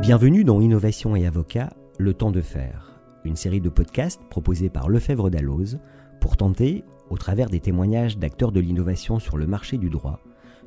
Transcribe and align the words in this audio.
Bienvenue 0.00 0.44
dans 0.44 0.62
Innovation 0.62 1.14
et 1.14 1.26
Avocat, 1.26 1.74
le 1.98 2.14
temps 2.14 2.30
de 2.30 2.40
faire, 2.40 3.02
une 3.24 3.36
série 3.36 3.60
de 3.60 3.68
podcasts 3.68 4.22
proposés 4.30 4.70
par 4.70 4.88
Lefebvre 4.88 5.28
Dalloz 5.28 5.78
pour 6.22 6.38
tenter, 6.38 6.84
au 7.10 7.18
travers 7.18 7.50
des 7.50 7.60
témoignages 7.60 8.16
d'acteurs 8.16 8.50
de 8.50 8.60
l'innovation 8.60 9.18
sur 9.18 9.36
le 9.36 9.46
marché 9.46 9.76
du 9.76 9.90
droit, 9.90 10.20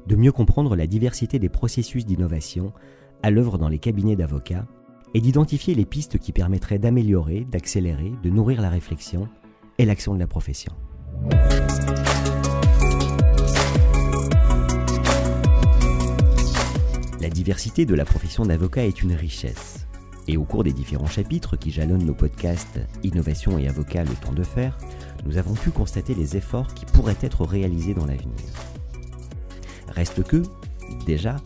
de 0.06 0.16
mieux 0.16 0.32
comprendre 0.32 0.76
la 0.76 0.86
diversité 0.86 1.40
des 1.40 1.50
processus 1.50 2.06
d'innovation 2.06 2.74
à 3.24 3.32
l'œuvre 3.32 3.58
dans 3.58 3.70
les 3.70 3.80
cabinets 3.80 4.16
d'avocats 4.16 4.68
et 5.16 5.20
d'identifier 5.20 5.74
les 5.74 5.86
pistes 5.86 6.20
qui 6.20 6.32
permettraient 6.32 6.80
d'améliorer, 6.80 7.48
d'accélérer, 7.50 8.12
de 8.22 8.30
nourrir 8.30 8.62
la 8.62 8.70
réflexion 8.70 9.28
et 9.80 9.86
l'action 9.86 10.14
de 10.14 10.20
la 10.20 10.28
profession. 10.28 10.74
La 17.24 17.30
diversité 17.30 17.86
de 17.86 17.96
la 17.96 18.04
profession 18.04 18.44
d'avocat 18.44 18.86
est 18.86 19.02
une 19.02 19.14
richesse. 19.14 19.88
Et 20.28 20.36
au 20.36 20.44
cours 20.44 20.66
des 20.66 20.74
différents 20.74 21.08
chapitres 21.08 21.56
qui 21.56 21.72
jalonnent 21.72 22.04
nos 22.04 22.14
podcasts 22.14 22.82
Innovation 23.02 23.58
et 23.58 23.70
Avocat 23.70 24.04
le 24.04 24.14
temps 24.14 24.34
de 24.34 24.44
faire, 24.44 24.78
nous 25.26 25.38
avons 25.38 25.54
pu 25.54 25.72
constater 25.72 26.16
les 26.16 26.36
efforts 26.36 26.74
qui 26.74 26.84
pourraient 26.86 27.16
être 27.22 27.46
réalisés 27.46 27.94
dans 27.94 28.06
l'avenir. 28.06 28.36
Reste 29.88 30.22
que, 30.24 30.44
déjà, 31.06 31.38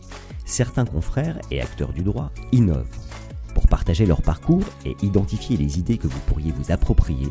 certains 0.44 0.84
confrères 0.84 1.38
et 1.52 1.62
acteurs 1.62 1.92
du 1.92 2.02
droit 2.02 2.32
innovent. 2.50 2.90
Pour 3.54 3.68
partager 3.68 4.04
leur 4.04 4.22
parcours 4.22 4.64
et 4.84 4.96
identifier 5.02 5.56
les 5.56 5.78
idées 5.78 5.98
que 5.98 6.08
vous 6.08 6.20
pourriez 6.26 6.50
vous 6.50 6.72
approprier, 6.72 7.28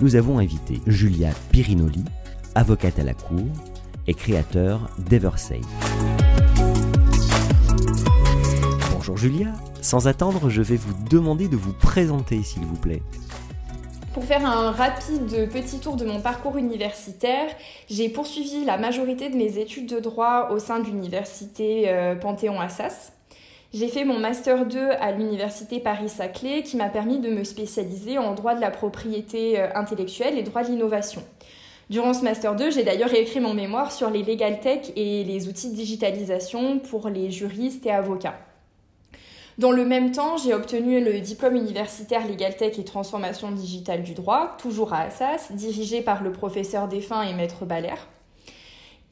nous 0.00 0.14
avons 0.14 0.38
invité 0.38 0.80
Julia 0.86 1.32
Pirinoli, 1.50 2.04
avocate 2.54 3.00
à 3.00 3.02
la 3.02 3.14
Cour 3.14 3.48
et 4.06 4.14
créateur 4.14 4.88
d'Eversafe. 5.00 6.17
Bonjour 9.08 9.30
Julia, 9.30 9.54
sans 9.80 10.06
attendre, 10.06 10.50
je 10.50 10.60
vais 10.60 10.76
vous 10.76 10.92
demander 11.08 11.48
de 11.48 11.56
vous 11.56 11.72
présenter 11.72 12.42
s'il 12.42 12.66
vous 12.66 12.76
plaît. 12.76 13.00
Pour 14.12 14.22
faire 14.22 14.44
un 14.44 14.70
rapide 14.70 15.48
petit 15.50 15.78
tour 15.78 15.96
de 15.96 16.04
mon 16.04 16.20
parcours 16.20 16.58
universitaire, 16.58 17.46
j'ai 17.88 18.10
poursuivi 18.10 18.66
la 18.66 18.76
majorité 18.76 19.30
de 19.30 19.36
mes 19.36 19.56
études 19.56 19.86
de 19.86 19.98
droit 19.98 20.50
au 20.50 20.58
sein 20.58 20.80
de 20.80 20.84
l'université 20.84 21.84
euh, 21.86 22.16
Panthéon-Assas. 22.16 23.14
J'ai 23.72 23.88
fait 23.88 24.04
mon 24.04 24.18
master 24.18 24.66
2 24.66 24.90
à 25.00 25.12
l'université 25.12 25.80
Paris-Saclay 25.80 26.62
qui 26.62 26.76
m'a 26.76 26.90
permis 26.90 27.18
de 27.18 27.30
me 27.30 27.44
spécialiser 27.44 28.18
en 28.18 28.34
droit 28.34 28.54
de 28.54 28.60
la 28.60 28.70
propriété 28.70 29.58
euh, 29.58 29.68
intellectuelle 29.74 30.36
et 30.36 30.42
droit 30.42 30.64
de 30.64 30.68
l'innovation. 30.68 31.22
Durant 31.88 32.12
ce 32.12 32.24
master 32.24 32.56
2, 32.56 32.72
j'ai 32.72 32.84
d'ailleurs 32.84 33.14
écrit 33.14 33.40
mon 33.40 33.54
mémoire 33.54 33.90
sur 33.90 34.10
les 34.10 34.22
legal 34.22 34.60
tech 34.60 34.92
et 34.96 35.24
les 35.24 35.48
outils 35.48 35.70
de 35.70 35.76
digitalisation 35.76 36.78
pour 36.78 37.08
les 37.08 37.30
juristes 37.30 37.86
et 37.86 37.90
avocats. 37.90 38.38
Dans 39.58 39.72
le 39.72 39.84
même 39.84 40.12
temps, 40.12 40.36
j'ai 40.36 40.54
obtenu 40.54 41.02
le 41.02 41.18
diplôme 41.18 41.56
universitaire 41.56 42.28
Legal 42.28 42.54
Tech 42.56 42.78
et 42.78 42.84
transformation 42.84 43.50
digitale 43.50 44.04
du 44.04 44.14
droit, 44.14 44.56
toujours 44.56 44.92
à 44.92 45.00
Assas, 45.00 45.50
dirigé 45.50 46.00
par 46.00 46.22
le 46.22 46.30
professeur 46.30 46.86
défunt 46.86 47.22
et 47.22 47.34
maître 47.34 47.64
Baller. 47.64 47.96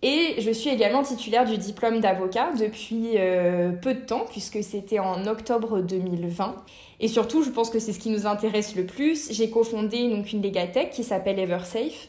Et 0.02 0.36
je 0.38 0.52
suis 0.52 0.70
également 0.70 1.02
titulaire 1.02 1.46
du 1.46 1.58
diplôme 1.58 1.98
d'avocat 1.98 2.52
depuis 2.56 3.14
euh, 3.16 3.72
peu 3.72 3.94
de 3.94 4.00
temps, 4.00 4.24
puisque 4.30 4.62
c'était 4.62 5.00
en 5.00 5.26
octobre 5.26 5.80
2020. 5.80 6.54
Et 7.00 7.08
surtout, 7.08 7.42
je 7.42 7.50
pense 7.50 7.68
que 7.68 7.80
c'est 7.80 7.92
ce 7.92 7.98
qui 7.98 8.10
nous 8.10 8.28
intéresse 8.28 8.76
le 8.76 8.86
plus. 8.86 9.32
J'ai 9.32 9.50
cofondé 9.50 10.08
donc 10.08 10.32
une 10.32 10.42
Legatech 10.42 10.90
qui 10.90 11.02
s'appelle 11.02 11.40
Eversafe, 11.40 12.08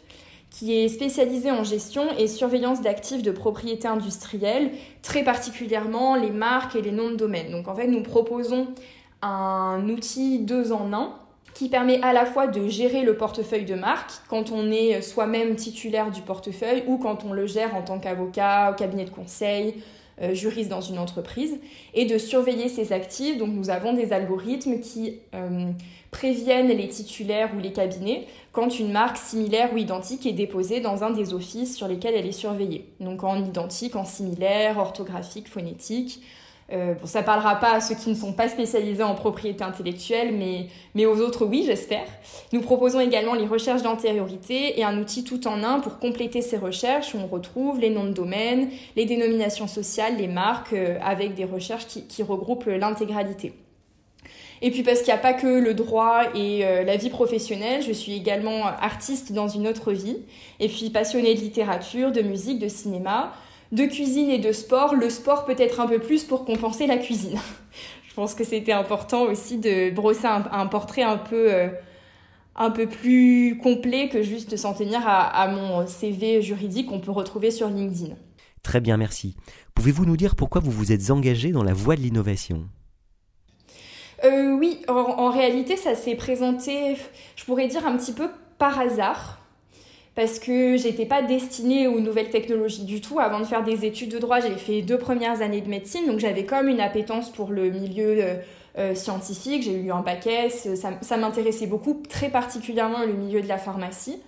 qui 0.50 0.78
est 0.78 0.88
spécialisée 0.88 1.52
en 1.52 1.64
gestion 1.64 2.08
et 2.18 2.28
surveillance 2.28 2.82
d'actifs 2.82 3.22
de 3.22 3.32
propriété 3.32 3.88
industrielle, 3.88 4.72
très 5.02 5.24
particulièrement 5.24 6.16
les 6.16 6.32
marques 6.32 6.76
et 6.76 6.82
les 6.82 6.92
noms 6.92 7.12
de 7.12 7.16
domaine. 7.16 7.52
Donc 7.52 7.68
en 7.68 7.76
fait, 7.76 7.88
nous 7.88 8.02
proposons 8.02 8.68
un 9.22 9.88
outil 9.90 10.40
deux 10.40 10.72
en 10.72 10.94
un 10.94 11.14
qui 11.54 11.70
permet 11.70 12.00
à 12.04 12.14
la 12.14 12.26
fois 12.26 12.46
de 12.46 12.68
gérer 12.68 13.02
le 13.02 13.18
portefeuille 13.18 13.66
de 13.66 13.74
marque 13.74 14.12
quand 14.30 14.52
on 14.52 14.70
est 14.70 15.02
soi-même 15.02 15.56
titulaire 15.56 16.12
du 16.12 16.22
portefeuille 16.22 16.84
ou 16.88 16.98
quand 16.98 17.26
on 17.26 17.34
le 17.34 17.48
gère 17.48 17.76
en 17.76 17.82
tant 17.82 17.98
qu'avocat, 17.98 18.72
au 18.72 18.76
cabinet 18.76 19.06
de 19.06 19.10
conseil, 19.10 19.82
euh, 20.22 20.34
juriste 20.34 20.70
dans 20.70 20.82
une 20.82 20.98
entreprise, 20.98 21.60
et 21.94 22.06
de 22.06 22.18
surveiller 22.18 22.70
ses 22.70 22.94
actifs. 22.94 23.38
Donc 23.38 23.50
nous 23.50 23.70
avons 23.70 23.94
des 23.94 24.14
algorithmes 24.14 24.80
qui 24.80 25.20
euh, 25.36 25.72
préviennent 26.12 26.70
les 26.70 26.88
titulaires 26.88 27.52
ou 27.56 27.60
les 27.60 27.72
cabinets 27.72 28.28
quand 28.52 28.80
une 28.80 28.92
marque 28.92 29.18
similaire 29.18 29.74
ou 29.74 29.78
identique 29.78 30.26
est 30.26 30.34
déposée 30.34 30.80
dans 30.80 31.04
un 31.04 31.12
des 31.12 31.34
offices 31.34 31.76
sur 31.76 31.88
lesquels 31.88 32.16
elle 32.16 32.26
est 32.26 32.32
surveillée. 32.32 32.86
Donc 33.00 33.24
en 33.24 33.44
identique, 33.44 33.96
en 33.96 34.06
similaire, 34.06 34.80
orthographique, 34.80 35.48
phonétique. 35.48 36.22
Euh, 36.74 36.96
bon, 36.96 37.06
ça 37.06 37.24
parlera 37.24 37.56
pas 37.56 37.72
à 37.72 37.82
ceux 37.82 37.96
qui 37.96 38.10
ne 38.10 38.16
sont 38.16 38.34
pas 38.34 38.50
spécialisés 38.50 39.04
en 39.04 39.16
propriété 39.16 39.64
intellectuelle, 39.64 40.34
mais, 40.34 40.68
mais 40.96 41.06
aux 41.06 41.22
autres, 41.22 41.46
oui, 41.46 41.64
j'espère. 41.66 42.06
Nous 42.52 42.62
proposons 42.62 43.00
également 43.00 43.36
les 43.36 43.46
recherches 43.46 43.84
d'antériorité 43.84 44.78
et 44.78 44.84
un 44.84 45.00
outil 45.00 45.24
tout 45.24 45.48
en 45.48 45.64
un 45.64 45.80
pour 45.80 46.00
compléter 46.00 46.42
ces 46.42 46.58
recherches 46.58 47.16
où 47.16 47.20
on 47.20 47.28
retrouve 47.28 47.80
les 47.80 47.90
noms 47.90 48.04
de 48.04 48.12
domaine, 48.12 48.70
les 48.98 49.06
dénominations 49.06 49.68
sociales, 49.68 50.18
les 50.18 50.28
marques, 50.28 50.74
euh, 50.74 50.98
avec 51.02 51.36
des 51.36 51.46
recherches 51.46 51.88
qui, 51.88 52.06
qui 52.06 52.22
regroupent 52.22 52.66
l'intégralité. 52.66 53.54
Et 54.62 54.72
puis 54.72 54.84
parce 54.84 55.00
qu'il 55.00 55.14
n'y 55.14 55.20
a 55.20 55.22
pas 55.22 55.34
que 55.34 55.48
le 55.48 55.74
droit 55.74 56.24
et 56.36 56.66
euh, 56.66 56.84
la 56.84 56.98
vie 56.98 57.10
professionnelle, 57.10 57.84
je 57.84 57.92
suis 57.92 58.14
également 58.14 58.66
artiste 58.66 59.32
dans 59.32 59.48
une 59.48 59.68
autre 59.68 59.94
vie, 59.94 60.18
et 60.60 60.68
puis 60.68 60.90
passionnée 60.90 61.36
de 61.36 61.40
littérature, 61.40 62.12
de 62.12 62.22
musique, 62.22 62.60
de 62.60 62.68
cinéma 62.68 63.34
de 63.72 63.86
cuisine 63.86 64.30
et 64.30 64.40
de 64.40 64.52
sport, 64.52 64.96
le 64.96 65.10
sport 65.10 65.46
peut 65.46 65.56
être 65.58 65.80
un 65.80 65.88
peu 65.88 66.00
plus 66.00 66.24
pour 66.24 66.46
compenser 66.46 66.88
la 66.88 66.98
cuisine. 66.98 67.38
Je 68.10 68.14
pense 68.14 68.34
que 68.34 68.44
c'était 68.44 68.72
important 68.72 69.24
aussi 69.24 69.58
de 69.58 69.94
brosser 69.94 70.26
un, 70.26 70.66
portrait 70.68 71.04
un 71.04 71.18
peu, 71.18 71.54
euh, 71.54 71.68
un 72.56 72.72
peu 72.72 72.88
plus 72.88 73.60
complet 73.62 74.10
que 74.10 74.24
juste 74.24 74.50
de 74.50 74.58
s'en 74.58 74.74
tenir 74.74 75.02
à, 75.06 75.48
mon 75.50 75.86
CV 75.86 76.42
juridique 76.42 76.88
qu'on 76.88 77.00
peut 77.00 77.12
retrouver 77.12 77.52
sur 77.52 77.70
LinkedIn. 77.70 78.16
Très 78.64 78.82
bien, 78.82 78.98
merci. 78.98 79.36
Pouvez-vous 79.76 80.06
nous 80.06 80.18
dire 80.18 80.36
pourquoi 80.36 80.62
vous 80.62 80.72
vous 80.72 80.92
êtes 80.92 81.12
engagé 81.12 81.52
dans 81.52 81.64
la 81.64 81.74
voie 81.74 81.96
de 81.96 82.02
l'innovation? 82.02 82.68
Euh, 84.24 84.58
Oui, 84.58 84.82
en 84.88 85.30
réalité, 85.30 85.78
ça 85.78 85.94
s'est 85.94 86.16
présenté, 86.16 86.96
je 87.36 87.46
pourrais 87.46 87.68
dire, 87.68 87.86
un 87.86 87.96
petit 87.98 88.14
peu 88.14 88.30
par 88.58 88.80
hasard 88.80 89.38
parce 90.18 90.40
que 90.40 90.78
j'étais 90.78 91.06
pas 91.06 91.22
destinée 91.22 91.86
aux 91.86 92.00
nouvelles 92.00 92.32
technologies 92.32 92.86
du 92.86 93.02
tout. 93.02 93.20
Avant 93.20 93.40
de 93.40 93.46
faire 93.46 93.64
des 93.64 93.86
études 93.86 94.12
de 94.12 94.18
droit, 94.18 94.40
j'ai 94.40 94.50
fait 94.56 94.82
deux 94.82 94.98
premières 94.98 95.44
années 95.44 95.62
de 95.62 95.70
médecine, 95.70 96.08
donc 96.08 96.18
j'avais 96.18 96.44
comme 96.44 96.68
une 96.70 96.80
appétence 96.80 97.30
pour 97.30 97.52
le 97.52 97.70
milieu 97.70 98.18
euh, 98.20 98.36
euh, 98.80 98.96
scientifique. 98.96 99.62
J'ai 99.62 99.76
eu 99.76 99.92
un 99.92 100.02
bac 100.02 100.26
S, 100.26 100.74
ça, 100.74 100.94
ça 101.02 101.18
m'intéressait 101.18 101.68
beaucoup, 101.68 102.02
très 102.10 102.30
particulièrement 102.30 103.06
le 103.06 103.14
milieu 103.14 103.42
de 103.42 103.48
la 103.48 103.60
pharmacie. 103.60 104.20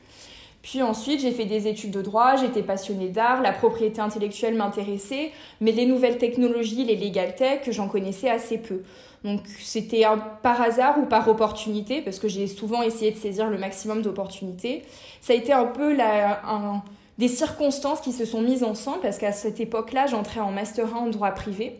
Puis 0.70 0.84
ensuite, 0.84 1.22
j'ai 1.22 1.32
fait 1.32 1.46
des 1.46 1.68
études 1.68 1.90
de 1.90 2.04
droit, 2.04 2.36
j'étais 2.36 2.62
passionnée 2.62 3.10
d'art, 3.10 3.42
la 3.42 3.52
propriété 3.52 4.02
intellectuelle 4.02 4.54
m'intéressait, 4.54 5.32
mais 5.62 5.72
les 5.72 5.88
nouvelles 5.88 6.20
technologies, 6.20 6.86
les 6.86 6.96
legal 6.96 7.34
tech, 7.34 7.62
j'en 7.72 7.88
connaissais 7.88 8.30
assez 8.30 8.60
peu. 8.60 8.84
Donc 9.24 9.42
c'était 9.60 10.04
par 10.44 10.62
hasard 10.62 11.00
ou 11.00 11.08
par 11.08 11.28
opportunité, 11.28 12.04
parce 12.04 12.20
que 12.20 12.28
j'ai 12.28 12.46
souvent 12.46 12.84
essayé 12.84 13.10
de 13.10 13.18
saisir 13.18 13.50
le 13.50 13.58
maximum 13.58 14.04
d'opportunités. 14.04 14.84
Ça 15.22 15.34
a 15.34 15.36
été 15.38 15.54
un 15.54 15.66
peu 15.66 15.98
des 17.18 17.28
circonstances 17.28 18.02
qui 18.02 18.12
se 18.12 18.26
sont 18.26 18.44
mises 18.44 18.64
ensemble, 18.64 19.00
parce 19.02 19.18
qu'à 19.18 19.32
cette 19.32 19.60
époque-là, 19.60 20.06
j'entrais 20.06 20.40
en 20.40 20.52
Master 20.52 20.96
1 20.96 21.00
en 21.00 21.08
droit 21.08 21.32
privé. 21.32 21.80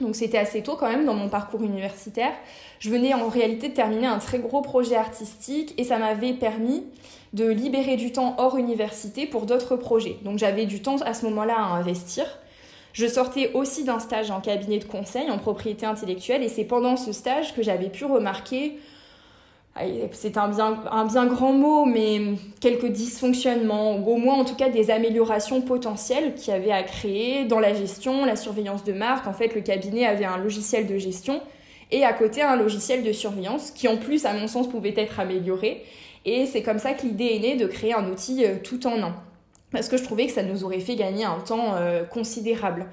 Donc 0.00 0.16
c'était 0.16 0.38
assez 0.38 0.62
tôt 0.62 0.76
quand 0.76 0.88
même 0.88 1.04
dans 1.04 1.14
mon 1.14 1.28
parcours 1.28 1.62
universitaire. 1.62 2.32
Je 2.78 2.88
venais 2.88 3.12
en 3.12 3.28
réalité 3.28 3.68
de 3.68 3.74
terminer 3.74 4.06
un 4.06 4.18
très 4.18 4.38
gros 4.38 4.62
projet 4.62 4.96
artistique 4.96 5.74
et 5.78 5.84
ça 5.84 5.98
m'avait 5.98 6.32
permis 6.32 6.84
de 7.34 7.46
libérer 7.46 7.96
du 7.96 8.12
temps 8.12 8.34
hors 8.38 8.56
université 8.56 9.26
pour 9.26 9.44
d'autres 9.44 9.76
projets. 9.76 10.16
Donc 10.22 10.38
j'avais 10.38 10.64
du 10.64 10.80
temps 10.80 10.96
à 11.02 11.12
ce 11.12 11.26
moment-là 11.26 11.56
à 11.58 11.74
investir. 11.74 12.24
Je 12.92 13.06
sortais 13.06 13.50
aussi 13.54 13.84
d'un 13.84 13.98
stage 13.98 14.30
en 14.30 14.40
cabinet 14.40 14.78
de 14.78 14.84
conseil 14.84 15.28
en 15.30 15.38
propriété 15.38 15.84
intellectuelle 15.84 16.42
et 16.44 16.48
c'est 16.48 16.64
pendant 16.64 16.96
ce 16.96 17.12
stage 17.12 17.54
que 17.54 17.62
j'avais 17.62 17.88
pu 17.88 18.04
remarquer, 18.04 18.78
c'est 20.12 20.36
un 20.36 20.48
bien, 20.48 20.80
un 20.90 21.04
bien 21.04 21.26
grand 21.26 21.52
mot, 21.52 21.84
mais 21.84 22.20
quelques 22.60 22.86
dysfonctionnements, 22.86 23.96
ou 23.96 24.12
au 24.12 24.16
moins 24.16 24.36
en 24.36 24.44
tout 24.44 24.54
cas 24.54 24.68
des 24.68 24.92
améliorations 24.92 25.60
potentielles 25.60 26.34
qu'il 26.36 26.52
y 26.52 26.56
avait 26.56 26.70
à 26.70 26.84
créer 26.84 27.44
dans 27.44 27.58
la 27.58 27.74
gestion, 27.74 28.24
la 28.24 28.36
surveillance 28.36 28.84
de 28.84 28.92
marque. 28.92 29.26
En 29.26 29.32
fait, 29.32 29.52
le 29.56 29.60
cabinet 29.62 30.06
avait 30.06 30.24
un 30.24 30.38
logiciel 30.38 30.86
de 30.86 30.96
gestion 30.96 31.40
et 31.90 32.04
à 32.04 32.12
côté 32.12 32.42
un 32.42 32.54
logiciel 32.54 33.02
de 33.02 33.12
surveillance 33.12 33.72
qui 33.72 33.88
en 33.88 33.96
plus, 33.96 34.24
à 34.24 34.32
mon 34.32 34.46
sens, 34.46 34.68
pouvait 34.68 34.94
être 34.96 35.18
amélioré. 35.18 35.82
Et 36.24 36.46
c'est 36.46 36.62
comme 36.62 36.78
ça 36.78 36.94
que 36.94 37.06
l'idée 37.06 37.32
est 37.34 37.38
née 37.38 37.56
de 37.56 37.66
créer 37.66 37.94
un 37.94 38.10
outil 38.10 38.44
euh, 38.44 38.56
tout 38.62 38.86
en 38.86 39.02
un 39.02 39.14
parce 39.74 39.88
que 39.88 39.96
je 39.96 40.04
trouvais 40.04 40.26
que 40.26 40.32
ça 40.32 40.42
nous 40.42 40.64
aurait 40.64 40.80
fait 40.80 40.94
gagner 40.94 41.24
un 41.24 41.40
temps 41.40 41.74
euh, 41.74 42.04
considérable. 42.04 42.86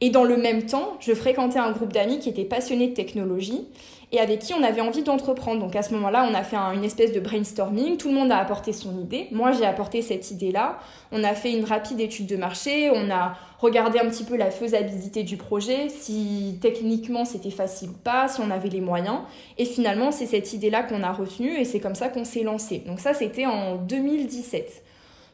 Et 0.00 0.10
dans 0.10 0.24
le 0.24 0.36
même 0.36 0.64
temps, 0.64 0.96
je 1.00 1.12
fréquentais 1.12 1.58
un 1.58 1.72
groupe 1.72 1.92
d'amis 1.92 2.20
qui 2.20 2.28
étaient 2.28 2.44
passionnés 2.44 2.88
de 2.88 2.94
technologie 2.94 3.66
et 4.12 4.20
avec 4.20 4.40
qui 4.40 4.52
on 4.52 4.62
avait 4.62 4.82
envie 4.82 5.02
d'entreprendre. 5.02 5.60
Donc 5.60 5.74
à 5.74 5.82
ce 5.82 5.94
moment-là, 5.94 6.28
on 6.30 6.34
a 6.34 6.42
fait 6.42 6.56
une 6.56 6.84
espèce 6.84 7.12
de 7.12 7.20
brainstorming, 7.20 7.96
tout 7.96 8.08
le 8.08 8.14
monde 8.14 8.30
a 8.30 8.36
apporté 8.36 8.74
son 8.74 9.00
idée. 9.00 9.28
Moi, 9.32 9.52
j'ai 9.52 9.64
apporté 9.64 10.02
cette 10.02 10.30
idée-là. 10.30 10.78
On 11.10 11.24
a 11.24 11.34
fait 11.34 11.52
une 11.52 11.64
rapide 11.64 11.98
étude 11.98 12.26
de 12.26 12.36
marché, 12.36 12.90
on 12.94 13.10
a 13.10 13.34
regardé 13.58 13.98
un 13.98 14.08
petit 14.08 14.24
peu 14.24 14.36
la 14.36 14.50
faisabilité 14.50 15.22
du 15.22 15.38
projet, 15.38 15.88
si 15.88 16.58
techniquement 16.60 17.24
c'était 17.24 17.50
facile 17.50 17.90
ou 17.90 17.98
pas, 18.04 18.28
si 18.28 18.40
on 18.40 18.50
avait 18.50 18.68
les 18.68 18.82
moyens. 18.82 19.20
Et 19.56 19.64
finalement, 19.64 20.12
c'est 20.12 20.26
cette 20.26 20.52
idée-là 20.52 20.82
qu'on 20.82 21.02
a 21.02 21.12
retenue 21.12 21.56
et 21.56 21.64
c'est 21.64 21.80
comme 21.80 21.94
ça 21.94 22.10
qu'on 22.10 22.24
s'est 22.24 22.42
lancé. 22.42 22.82
Donc 22.86 23.00
ça, 23.00 23.14
c'était 23.14 23.46
en 23.46 23.76
2017. 23.76 24.82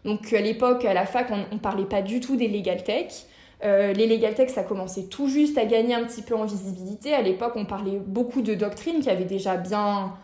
Donc 0.04 0.32
à 0.32 0.40
l'époque, 0.40 0.84
à 0.84 0.94
la 0.94 1.04
fac, 1.04 1.28
on 1.32 1.52
ne 1.54 1.58
parlait 1.58 1.84
pas 1.84 2.02
du 2.02 2.20
tout 2.20 2.36
des 2.36 2.46
legal 2.46 2.84
tech. 2.84 3.26
Euh, 3.64 3.92
les 3.92 4.06
legal 4.06 4.34
tech, 4.34 4.50
ça 4.50 4.62
commençait 4.62 5.04
tout 5.04 5.26
juste 5.26 5.58
à 5.58 5.64
gagner 5.64 5.94
un 5.94 6.04
petit 6.04 6.22
peu 6.22 6.34
en 6.34 6.44
visibilité. 6.44 7.14
À 7.14 7.22
l'époque, 7.22 7.52
on 7.56 7.64
parlait 7.64 8.00
beaucoup 8.04 8.40
de 8.40 8.54
doctrines 8.54 9.00
qui 9.00 9.10
avaient 9.10 9.24
déjà 9.24 9.56
bien, 9.56 10.14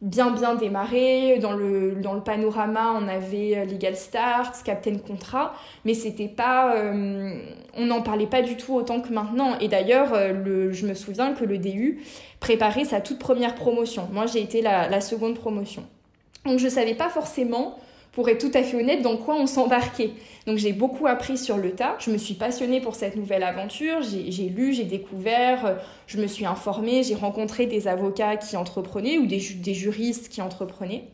bien, 0.00 0.30
bien 0.30 0.54
démarré. 0.54 1.38
Dans 1.38 1.52
le, 1.52 1.96
dans 1.96 2.14
le 2.14 2.22
panorama, 2.22 2.94
on 2.98 3.06
avait 3.06 3.58
euh, 3.58 3.64
Legal 3.66 3.94
Start, 3.94 4.62
Captain 4.64 4.96
Contrat, 4.96 5.52
mais 5.84 5.92
c'était 5.92 6.28
pas, 6.28 6.76
euh, 6.76 7.38
on 7.74 7.86
n'en 7.86 8.00
parlait 8.00 8.26
pas 8.26 8.40
du 8.40 8.56
tout 8.56 8.74
autant 8.74 9.00
que 9.00 9.12
maintenant. 9.12 9.58
Et 9.58 9.68
d'ailleurs, 9.68 10.14
je 10.14 10.86
me 10.86 10.94
souviens 10.94 11.34
que 11.34 11.44
le 11.44 11.58
DU 11.58 12.00
préparait 12.40 12.84
sa 12.84 13.02
toute 13.02 13.18
première 13.18 13.54
promotion. 13.54 14.08
Moi, 14.12 14.24
j'ai 14.26 14.40
été 14.40 14.62
la, 14.62 14.88
la 14.88 15.02
seconde 15.02 15.34
promotion. 15.34 15.84
Donc, 16.46 16.58
je 16.58 16.68
savais 16.68 16.94
pas 16.94 17.10
forcément 17.10 17.76
pour 18.18 18.28
être 18.28 18.40
tout 18.40 18.58
à 18.58 18.64
fait 18.64 18.76
honnête, 18.76 19.00
dans 19.00 19.16
quoi 19.16 19.36
on 19.36 19.46
s'embarquait. 19.46 20.10
Donc 20.44 20.58
j'ai 20.58 20.72
beaucoup 20.72 21.06
appris 21.06 21.38
sur 21.38 21.56
le 21.56 21.70
tas, 21.70 21.94
je 22.00 22.10
me 22.10 22.18
suis 22.18 22.34
passionnée 22.34 22.80
pour 22.80 22.96
cette 22.96 23.14
nouvelle 23.14 23.44
aventure, 23.44 24.02
j'ai 24.02 24.48
lu, 24.48 24.72
j'ai 24.72 24.82
découvert, 24.82 25.64
euh, 25.64 25.74
je 26.08 26.18
me 26.18 26.26
suis 26.26 26.44
informée, 26.44 27.04
j'ai 27.04 27.14
rencontré 27.14 27.66
des 27.66 27.86
avocats 27.86 28.36
qui 28.36 28.56
entreprenaient 28.56 29.18
ou 29.18 29.26
des, 29.26 29.38
des 29.38 29.72
juristes 29.72 30.30
qui 30.30 30.42
entreprenaient. 30.42 31.04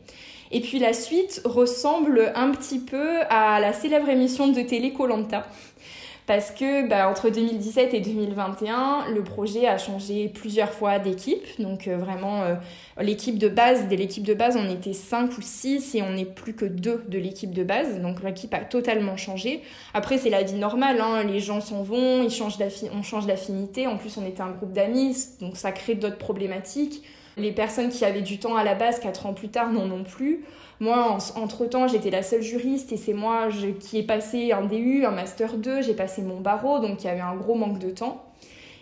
Et 0.51 0.61
puis 0.61 0.79
la 0.79 0.93
suite 0.93 1.43
ressemble 1.45 2.31
un 2.33 2.49
petit 2.49 2.79
peu 2.79 3.19
à 3.29 3.59
la 3.59 3.71
célèbre 3.71 4.09
émission 4.09 4.47
de 4.47 4.61
télé 4.61 4.91
Colanta 4.91 5.45
parce 6.27 6.49
que 6.49 6.87
bah, 6.87 7.07
entre 7.07 7.29
2017 7.29 7.93
et 7.93 7.99
2021, 8.01 9.11
le 9.13 9.23
projet 9.23 9.67
a 9.67 9.77
changé 9.77 10.27
plusieurs 10.27 10.71
fois 10.71 10.97
d'équipe. 10.97 11.43
Donc 11.59 11.87
euh, 11.87 11.97
vraiment, 11.97 12.41
euh, 12.41 12.55
l'équipe 12.99 13.37
de 13.37 13.47
base, 13.47 13.87
dès 13.87 13.95
l'équipe 13.95 14.23
de 14.23 14.33
base, 14.33 14.57
on 14.57 14.67
était 14.69 14.93
5 14.93 15.37
ou 15.37 15.41
6 15.41 15.93
et 15.93 16.01
on 16.01 16.13
n'est 16.13 16.25
plus 16.25 16.53
que 16.53 16.65
2 16.65 17.05
de 17.07 17.19
l'équipe 17.19 17.53
de 17.53 17.63
base. 17.63 18.01
Donc 18.01 18.23
l'équipe 18.23 18.53
a 18.55 18.61
totalement 18.61 19.17
changé. 19.17 19.61
Après, 19.93 20.17
c'est 20.17 20.31
la 20.31 20.41
vie 20.41 20.55
normale, 20.55 20.99
hein. 20.99 21.23
les 21.23 21.39
gens 21.39 21.61
s'en 21.61 21.83
vont, 21.83 22.23
ils 22.23 22.31
changent 22.31 22.57
on 22.91 23.03
change 23.03 23.27
d'affinité. 23.27 23.85
En 23.85 23.97
plus, 23.97 24.17
on 24.17 24.25
était 24.25 24.41
un 24.41 24.51
groupe 24.51 24.73
d'amis, 24.73 25.15
donc 25.41 25.57
ça 25.57 25.71
crée 25.71 25.93
d'autres 25.93 26.17
problématiques. 26.17 27.03
Les 27.37 27.51
personnes 27.51 27.89
qui 27.89 28.05
avaient 28.05 28.21
du 28.21 28.39
temps 28.39 28.55
à 28.55 28.63
la 28.63 28.75
base, 28.75 28.99
4 28.99 29.25
ans 29.25 29.33
plus 29.33 29.49
tard, 29.49 29.71
n'en 29.71 29.91
ont 29.91 30.03
plus. 30.03 30.45
Moi, 30.79 31.17
entre-temps, 31.35 31.87
j'étais 31.87 32.09
la 32.09 32.23
seule 32.23 32.41
juriste 32.41 32.91
et 32.91 32.97
c'est 32.97 33.13
moi 33.13 33.47
qui 33.79 33.97
ai 33.97 34.03
passé 34.03 34.51
un 34.51 34.63
DU, 34.63 35.05
un 35.05 35.11
Master 35.11 35.55
2, 35.57 35.81
j'ai 35.81 35.93
passé 35.93 36.21
mon 36.21 36.41
barreau, 36.41 36.79
donc 36.79 37.03
il 37.03 37.07
y 37.07 37.09
avait 37.09 37.21
un 37.21 37.35
gros 37.35 37.55
manque 37.55 37.79
de 37.79 37.91
temps. 37.91 38.25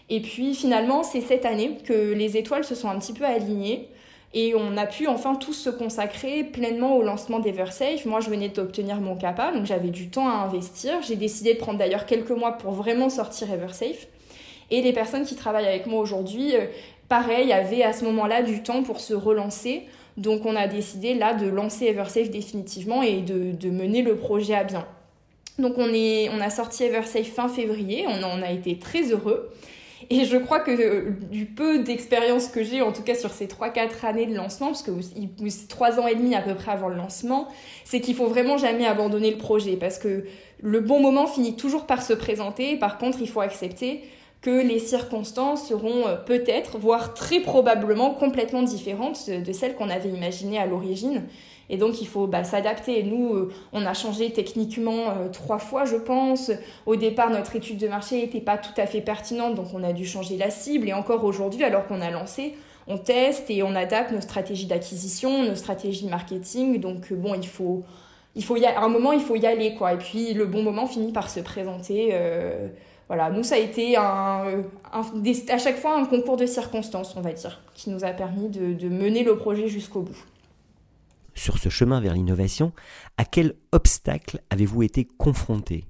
Et 0.09 0.19
puis 0.19 0.55
finalement, 0.55 1.03
c'est 1.03 1.21
cette 1.21 1.45
année 1.45 1.77
que 1.83 2.13
les 2.13 2.38
étoiles 2.38 2.63
se 2.63 2.75
sont 2.75 2.89
un 2.89 3.00
petit 3.00 3.13
peu 3.13 3.25
alignées 3.25 3.89
et 4.33 4.55
on 4.55 4.77
a 4.77 4.88
pu 4.88 5.07
enfin 5.07 5.35
tous 5.35 5.53
se 5.53 5.69
consacrer 5.69 6.44
pleinement 6.44 6.97
au 6.97 7.03
lancement 7.03 7.39
d'Eversafe. 7.39 8.05
Moi, 8.05 8.19
je 8.19 8.29
venais 8.29 8.50
d'obtenir 8.50 9.00
mon 9.00 9.15
CAPA, 9.15 9.51
donc 9.51 9.65
j'avais 9.65 9.89
du 9.89 10.09
temps 10.09 10.27
à 10.27 10.33
investir. 10.33 11.01
J'ai 11.03 11.15
décidé 11.15 11.53
de 11.53 11.59
prendre 11.59 11.77
d'ailleurs 11.77 12.07
quelques 12.07 12.31
mois 12.31 12.53
pour 12.53 12.71
vraiment 12.71 13.09
sortir 13.09 13.51
Eversafe. 13.53 14.07
Et 14.71 14.81
les 14.81 14.94
personnes 14.94 15.23
qui 15.23 15.35
travaillent 15.35 15.67
avec 15.67 15.85
moi 15.85 16.01
aujourd'hui, 16.01 16.55
euh, 16.55 16.65
pareil, 17.13 17.54
avaient 17.54 17.83
à 17.83 17.94
ce 17.94 18.06
moment-là 18.06 18.42
du 18.42 18.63
temps 18.63 18.81
pour 18.81 19.00
se 19.00 19.13
relancer. 19.13 19.83
Donc 20.18 20.48
on 20.48 20.56
a 20.56 20.65
décidé 20.68 21.13
là 21.13 21.36
de 21.36 21.45
lancer 21.45 21.86
Eversafe 21.86 22.31
définitivement 22.31 23.04
et 23.04 23.21
de, 23.21 23.69
mener 23.69 24.01
le 24.01 24.15
projet 24.15 24.56
à 24.56 24.63
bien. 24.63 24.88
Donc 25.60 25.74
on, 25.77 25.94
est, 25.94 26.30
on 26.30 26.42
a 26.42 26.50
sorti 26.50 26.86
Eversafe 26.86 27.27
fin 27.27 27.50
février, 27.50 28.06
on 28.07 28.24
en 28.24 28.42
a 28.42 28.50
été 28.50 28.80
très 28.80 29.12
heureux. 29.12 29.51
Et 30.10 30.25
je 30.25 30.38
crois 30.38 30.60
que 30.60 31.12
du 31.30 31.45
peu 31.45 31.83
d'expérience 31.83 32.48
que 32.48 32.63
j'ai, 32.63 32.81
en 32.81 32.92
tout 32.92 33.04
cas 33.04 33.13
sur 33.13 33.30
ces 33.30 33.45
3-4 33.45 34.07
années 34.07 34.25
de 34.25 34.36
lancement, 34.36 34.69
parce 34.69 34.81
que 34.81 34.92
c'est 35.50 35.68
3 35.68 36.00
ans 36.00 36.07
et 36.07 36.15
demi 36.15 36.33
à 36.33 36.42
peu 36.42 36.56
près 36.56 36.71
avant 36.71 36.89
le 36.89 36.95
lancement, 36.95 37.48
c'est 37.86 38.01
qu'il 38.01 38.15
faut 38.15 38.27
vraiment 38.27 38.57
jamais 38.57 38.88
abandonner 38.88 39.30
le 39.30 39.38
projet, 39.38 39.77
parce 39.77 40.00
que 40.00 40.25
le 40.63 40.80
bon 40.80 41.00
moment 41.00 41.27
finit 41.27 41.56
toujours 41.56 41.86
par 41.86 42.01
se 42.01 42.13
présenter. 42.13 42.75
Par 42.75 42.98
contre, 42.98 43.19
il 43.21 43.30
faut 43.30 43.42
accepter 43.42 44.01
que 44.44 44.62
les 44.62 44.78
circonstances 44.78 45.68
seront 45.68 46.06
euh, 46.06 46.16
peut-être, 46.16 46.78
voire 46.78 47.13
très 47.13 47.40
probablement 47.40 48.12
complètement 48.12 48.62
différentes 48.62 49.30
de 49.30 49.54
celles 49.54 49.74
qu'on 49.75 49.90
avait 49.90 50.10
imaginées 50.10 50.60
à 50.60 50.68
l'origine. 50.68 51.24
Et 51.69 51.78
donc 51.78 52.01
il 52.01 52.07
faut 52.07 52.28
bah, 52.28 52.44
s'adapter. 52.44 53.04
Nous, 53.04 53.34
euh, 53.34 53.54
on 53.72 53.86
a 53.86 53.94
changé 53.94 54.31
techniquement 54.31 55.12
euh, 55.12 55.30
trois 55.31 55.60
fois, 55.60 55.86
je 55.86 55.95
pense. 55.95 56.51
Au 56.86 56.98
départ, 56.98 57.30
notre 57.30 57.56
étude 57.56 57.78
de 57.78 57.88
marché 57.88 58.18
n'était 58.18 58.42
pas 58.42 58.57
tout 58.57 58.74
à 58.75 58.86
fait 58.86 59.00
pertinente, 59.00 59.56
donc 59.56 59.68
on 59.74 59.81
a 59.81 59.94
dû 59.94 60.06
changer 60.06 60.36
la 60.36 60.50
cible. 60.50 60.89
Et 60.89 60.94
encore 60.94 61.24
aujourd'hui, 61.24 61.63
alors 61.63 61.88
qu'on 61.88 62.01
a 62.01 62.12
lancé, 62.12 62.54
on 62.88 62.98
teste 62.98 63.50
et 63.50 63.63
on 63.63 63.74
adapte 63.75 64.12
nos 64.12 64.19
stratégies 64.19 64.66
d'acquisition, 64.66 65.44
nos 65.44 65.56
stratégies 65.56 66.07
marketing. 66.07 66.81
Donc 66.81 67.13
bon, 67.13 67.34
il 67.34 67.48
faut, 67.48 67.84
il 68.36 68.44
faut 68.44 68.57
y 68.57 68.66
à 68.66 68.81
un 68.81 68.89
moment, 68.89 69.13
il 69.13 69.22
faut 69.22 69.38
y 69.38 69.46
aller, 69.46 69.75
quoi. 69.75 69.94
Et 69.94 69.98
puis 69.98 70.34
le 70.34 70.46
bon 70.48 70.63
moment 70.63 70.86
finit 70.86 71.13
par 71.13 71.30
se 71.30 71.39
présenter 71.39 72.13
voilà, 73.07 73.29
nous, 73.29 73.44
ça 73.44 73.55
a 73.55 73.57
été 73.57 73.97
un, 73.97 74.63
à 74.91 75.57
chaque 75.57 75.77
fois 75.77 75.97
un 75.97 76.05
concours 76.05 76.38
de 76.38 76.45
circonstances, 76.45 77.15
on 77.15 77.21
va 77.21 77.33
dire, 77.33 77.61
qui 77.73 77.89
nous 77.89 78.03
a 78.03 78.11
permis 78.11 78.50
de, 78.50 78.89
mener 78.89 79.23
le 79.23 79.38
projet 79.38 79.67
jusqu'au 79.67 80.01
bout. 80.01 80.17
Sur 81.35 81.57
ce 81.57 81.69
chemin 81.69 82.00
vers 82.00 82.13
l'innovation, 82.13 82.71
à 83.17 83.25
quel 83.25 83.55
obstacle 83.71 84.39
avez-vous 84.50 84.83
été 84.83 85.05
confronté? 85.05 85.85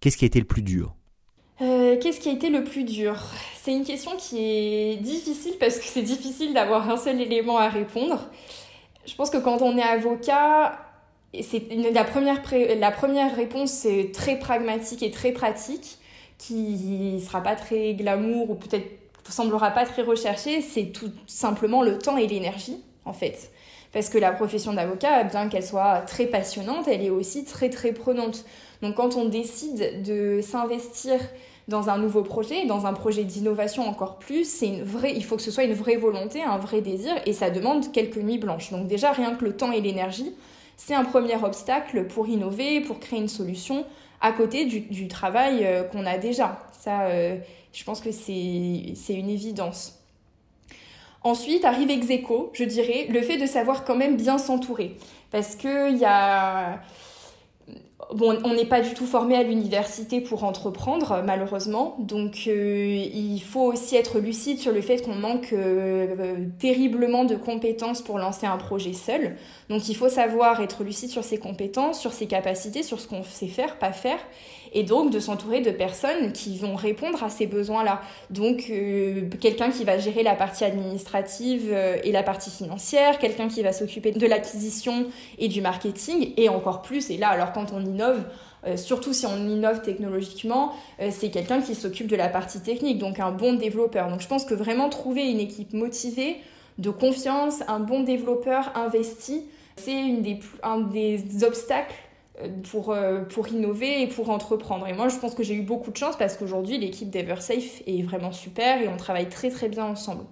Qu'est-ce 0.00 0.16
qui 0.16 0.24
a 0.24 0.26
été 0.26 0.40
le 0.40 0.46
plus 0.46 0.62
dur? 0.62 0.94
Euh, 1.60 1.96
Qu'est-ce 2.00 2.20
qui 2.20 2.28
a 2.28 2.32
été 2.32 2.50
le 2.50 2.64
plus 2.64 2.84
dur? 2.84 3.16
C'est 3.62 3.72
une 3.72 3.84
question 3.84 4.12
qui 4.18 4.38
est 4.38 4.96
difficile 4.96 5.54
parce 5.58 5.78
que 5.78 5.84
c'est 5.84 6.02
difficile 6.02 6.52
d'avoir 6.52 6.88
un 6.90 6.96
seul 6.96 7.20
élément 7.20 7.58
à 7.58 7.68
répondre. 7.68 8.28
Je 9.06 9.14
pense 9.14 9.30
que 9.30 9.38
quand 9.38 9.62
on 9.62 9.76
est 9.78 9.82
avocat, 9.82 10.78
c'est 11.40 11.68
la 11.92 12.04
première, 12.04 12.42
la 12.78 12.90
première 12.90 13.34
réponse 13.36 13.70
c'est 13.70 14.10
très 14.12 14.38
pragmatique 14.38 15.02
et 15.02 15.10
très 15.10 15.32
pratique 15.32 15.98
qui 16.38 17.20
sera 17.24 17.42
pas 17.42 17.56
très 17.56 17.94
glamour 17.94 18.50
ou 18.50 18.54
peut-être 18.54 18.86
semblera 19.32 19.70
pas 19.70 19.84
très 19.84 20.02
recherché, 20.02 20.60
c'est 20.60 20.86
tout 20.86 21.10
simplement 21.26 21.82
le 21.82 21.98
temps 21.98 22.16
et 22.16 22.26
l'énergie 22.26 22.78
en 23.04 23.12
fait. 23.12 23.50
Parce 23.92 24.08
que 24.08 24.18
la 24.18 24.32
profession 24.32 24.72
d'avocat, 24.72 25.24
bien 25.24 25.48
qu'elle 25.48 25.64
soit 25.64 26.00
très 26.00 26.26
passionnante, 26.26 26.86
elle 26.88 27.02
est 27.02 27.10
aussi 27.10 27.44
très 27.44 27.70
très 27.70 27.92
prenante. 27.92 28.44
Donc 28.82 28.96
quand 28.96 29.16
on 29.16 29.24
décide 29.24 30.02
de 30.02 30.40
s'investir 30.42 31.18
dans 31.68 31.88
un 31.88 31.98
nouveau 31.98 32.22
projet, 32.22 32.66
dans 32.66 32.86
un 32.86 32.92
projet 32.92 33.24
d'innovation 33.24 33.88
encore 33.88 34.18
plus, 34.18 34.48
c'est 34.48 34.68
une 34.68 34.82
vraie, 34.82 35.14
il 35.14 35.24
faut 35.24 35.36
que 35.36 35.42
ce 35.42 35.50
soit 35.50 35.64
une 35.64 35.72
vraie 35.72 35.96
volonté, 35.96 36.42
un 36.42 36.58
vrai 36.58 36.80
désir, 36.80 37.12
et 37.26 37.32
ça 37.32 37.50
demande 37.50 37.90
quelques 37.90 38.18
nuits 38.18 38.38
blanches. 38.38 38.70
Donc 38.70 38.86
déjà 38.86 39.12
rien 39.12 39.34
que 39.34 39.44
le 39.44 39.56
temps 39.56 39.72
et 39.72 39.80
l'énergie, 39.80 40.32
c'est 40.76 40.94
un 40.94 41.04
premier 41.04 41.42
obstacle 41.42 42.06
pour 42.06 42.28
innover, 42.28 42.82
pour 42.82 43.00
créer 43.00 43.18
une 43.18 43.28
solution, 43.28 43.84
à 44.20 44.32
côté 44.32 44.64
du, 44.64 45.08
travail 45.08 45.64
euh, 45.64 45.84
qu'on 45.84 46.06
a 46.06 46.18
déjà. 46.18 46.60
Ça, 46.72 47.06
euh, 47.06 47.36
je 47.72 47.84
pense 47.84 48.00
que 48.00 48.10
c'est 48.12 49.14
une 49.14 49.30
évidence. 49.30 50.00
Ensuite 51.22 51.64
arrive 51.64 51.90
ex 51.90 52.06
je 52.52 52.64
dirais, 52.64 53.06
le 53.08 53.20
fait 53.20 53.36
de 53.36 53.46
savoir 53.46 53.84
quand 53.84 53.96
même 53.96 54.16
bien 54.16 54.38
s'entourer. 54.38 54.96
Parce 55.30 55.56
qu'il 55.56 55.96
y 55.98 56.04
a 56.04 56.80
Bon, 58.14 58.38
on 58.44 58.52
n'est 58.52 58.66
pas 58.66 58.82
du 58.82 58.92
tout 58.92 59.06
formé 59.06 59.36
à 59.36 59.42
l'université 59.42 60.20
pour 60.20 60.44
entreprendre, 60.44 61.22
malheureusement. 61.24 61.96
Donc, 61.98 62.44
euh, 62.46 63.06
il 63.12 63.40
faut 63.40 63.72
aussi 63.72 63.96
être 63.96 64.18
lucide 64.18 64.58
sur 64.58 64.70
le 64.70 64.82
fait 64.82 65.02
qu'on 65.02 65.14
manque 65.14 65.54
euh, 65.54 66.36
terriblement 66.58 67.24
de 67.24 67.36
compétences 67.36 68.02
pour 68.02 68.18
lancer 68.18 68.44
un 68.46 68.58
projet 68.58 68.92
seul. 68.92 69.36
Donc, 69.70 69.88
il 69.88 69.96
faut 69.96 70.10
savoir 70.10 70.60
être 70.60 70.84
lucide 70.84 71.08
sur 71.08 71.24
ses 71.24 71.38
compétences, 71.38 71.98
sur 71.98 72.12
ses 72.12 72.26
capacités, 72.26 72.82
sur 72.82 73.00
ce 73.00 73.08
qu'on 73.08 73.22
sait 73.22 73.48
faire, 73.48 73.78
pas 73.78 73.92
faire. 73.92 74.18
Et 74.74 74.82
donc, 74.82 75.10
de 75.10 75.18
s'entourer 75.18 75.62
de 75.62 75.70
personnes 75.70 76.32
qui 76.32 76.58
vont 76.58 76.74
répondre 76.74 77.24
à 77.24 77.30
ces 77.30 77.46
besoins-là. 77.46 78.02
Donc, 78.28 78.66
euh, 78.68 79.22
quelqu'un 79.40 79.70
qui 79.70 79.84
va 79.84 79.96
gérer 79.96 80.22
la 80.22 80.34
partie 80.34 80.64
administrative 80.64 81.74
et 82.04 82.12
la 82.12 82.22
partie 82.22 82.50
financière, 82.50 83.18
quelqu'un 83.18 83.48
qui 83.48 83.62
va 83.62 83.72
s'occuper 83.72 84.12
de 84.12 84.26
l'acquisition 84.26 85.06
et 85.38 85.48
du 85.48 85.62
marketing, 85.62 86.34
et 86.36 86.50
encore 86.50 86.82
plus, 86.82 87.10
et 87.10 87.16
là, 87.16 87.28
alors 87.28 87.52
quand 87.52 87.72
on 87.72 87.85
innove, 87.86 88.22
euh, 88.66 88.76
surtout 88.76 89.12
si 89.12 89.26
on 89.26 89.36
innove 89.48 89.82
technologiquement, 89.82 90.72
euh, 91.00 91.10
c'est 91.10 91.30
quelqu'un 91.30 91.60
qui 91.60 91.74
s'occupe 91.74 92.06
de 92.08 92.16
la 92.16 92.28
partie 92.28 92.60
technique, 92.60 92.98
donc 92.98 93.20
un 93.20 93.32
bon 93.32 93.54
développeur. 93.54 94.08
Donc 94.10 94.20
je 94.20 94.28
pense 94.28 94.44
que 94.44 94.54
vraiment 94.54 94.88
trouver 94.88 95.30
une 95.30 95.40
équipe 95.40 95.72
motivée, 95.72 96.36
de 96.78 96.90
confiance, 96.90 97.62
un 97.68 97.80
bon 97.80 98.02
développeur 98.02 98.72
investi, 98.76 99.44
c'est 99.76 99.96
un 100.62 100.80
des 100.80 101.24
obstacles 101.42 101.94
euh, 102.42 102.48
pour, 102.70 102.94
pour 103.30 103.48
innover 103.48 104.02
et 104.02 104.06
pour 104.06 104.28
entreprendre. 104.28 104.86
Et 104.86 104.92
moi, 104.92 105.08
je 105.08 105.16
pense 105.16 105.34
que 105.34 105.42
j'ai 105.42 105.54
eu 105.54 105.62
beaucoup 105.62 105.90
de 105.90 105.96
chance 105.96 106.16
parce 106.16 106.36
qu'aujourd'hui, 106.36 106.76
l'équipe 106.76 107.08
d'Eversafe 107.08 107.82
est 107.86 108.02
vraiment 108.02 108.32
super 108.32 108.82
et 108.82 108.88
on 108.88 108.96
travaille 108.96 109.28
très 109.28 109.48
très 109.48 109.68
bien 109.68 109.84
ensemble. 109.84 110.24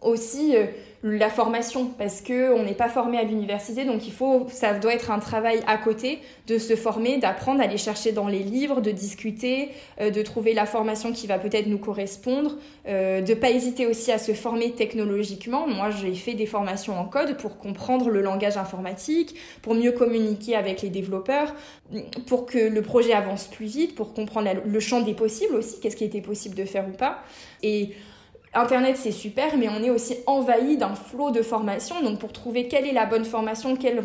Aussi 0.00 0.56
euh, 0.56 0.66
la 1.02 1.30
formation 1.30 1.86
parce 1.86 2.20
que 2.20 2.52
on 2.52 2.64
n'est 2.64 2.74
pas 2.74 2.88
formé 2.88 3.18
à 3.18 3.22
l'université 3.22 3.84
donc 3.84 4.06
il 4.06 4.12
faut 4.12 4.46
ça 4.50 4.74
doit 4.74 4.92
être 4.92 5.12
un 5.12 5.20
travail 5.20 5.60
à 5.68 5.76
côté 5.76 6.18
de 6.48 6.58
se 6.58 6.74
former 6.74 7.18
d'apprendre 7.18 7.58
d'aller 7.58 7.76
chercher 7.76 8.10
dans 8.10 8.26
les 8.26 8.42
livres 8.42 8.80
de 8.80 8.90
discuter 8.90 9.70
euh, 10.00 10.10
de 10.10 10.22
trouver 10.22 10.54
la 10.54 10.66
formation 10.66 11.12
qui 11.12 11.28
va 11.28 11.38
peut-être 11.38 11.66
nous 11.66 11.78
correspondre 11.78 12.56
euh, 12.88 13.20
de 13.20 13.34
pas 13.34 13.50
hésiter 13.50 13.86
aussi 13.86 14.10
à 14.10 14.18
se 14.18 14.32
former 14.32 14.72
technologiquement. 14.72 15.68
Moi 15.68 15.90
j'ai 15.90 16.14
fait 16.14 16.34
des 16.34 16.46
formations 16.46 16.98
en 16.98 17.04
code 17.04 17.36
pour 17.36 17.58
comprendre 17.58 18.10
le 18.10 18.20
langage 18.20 18.56
informatique 18.56 19.36
pour 19.62 19.74
mieux 19.74 19.92
communiquer 19.92 20.56
avec 20.56 20.82
les 20.82 20.90
développeurs 20.90 21.54
pour 22.26 22.46
que 22.46 22.58
le 22.58 22.82
projet 22.82 23.12
avance 23.12 23.46
plus 23.46 23.66
vite 23.66 23.94
pour 23.94 24.14
comprendre 24.14 24.50
le 24.64 24.80
champ 24.80 25.00
des 25.00 25.14
possibles 25.14 25.54
aussi 25.54 25.78
qu'est-ce 25.80 25.96
qui 25.96 26.04
était 26.04 26.20
possible 26.20 26.56
de 26.56 26.64
faire 26.64 26.88
ou 26.88 26.96
pas. 26.96 27.22
Et 27.62 27.90
Internet, 28.54 28.96
c'est 28.96 29.12
super, 29.12 29.56
mais 29.56 29.68
on 29.68 29.82
est 29.82 29.90
aussi 29.90 30.16
envahi 30.26 30.76
d'un 30.76 30.94
flot 30.94 31.30
de 31.30 31.42
formations. 31.42 32.02
Donc, 32.02 32.18
pour 32.18 32.32
trouver 32.32 32.66
quelle 32.66 32.86
est 32.86 32.92
la 32.92 33.06
bonne 33.06 33.24
formation, 33.24 33.76
quelle 33.76 34.02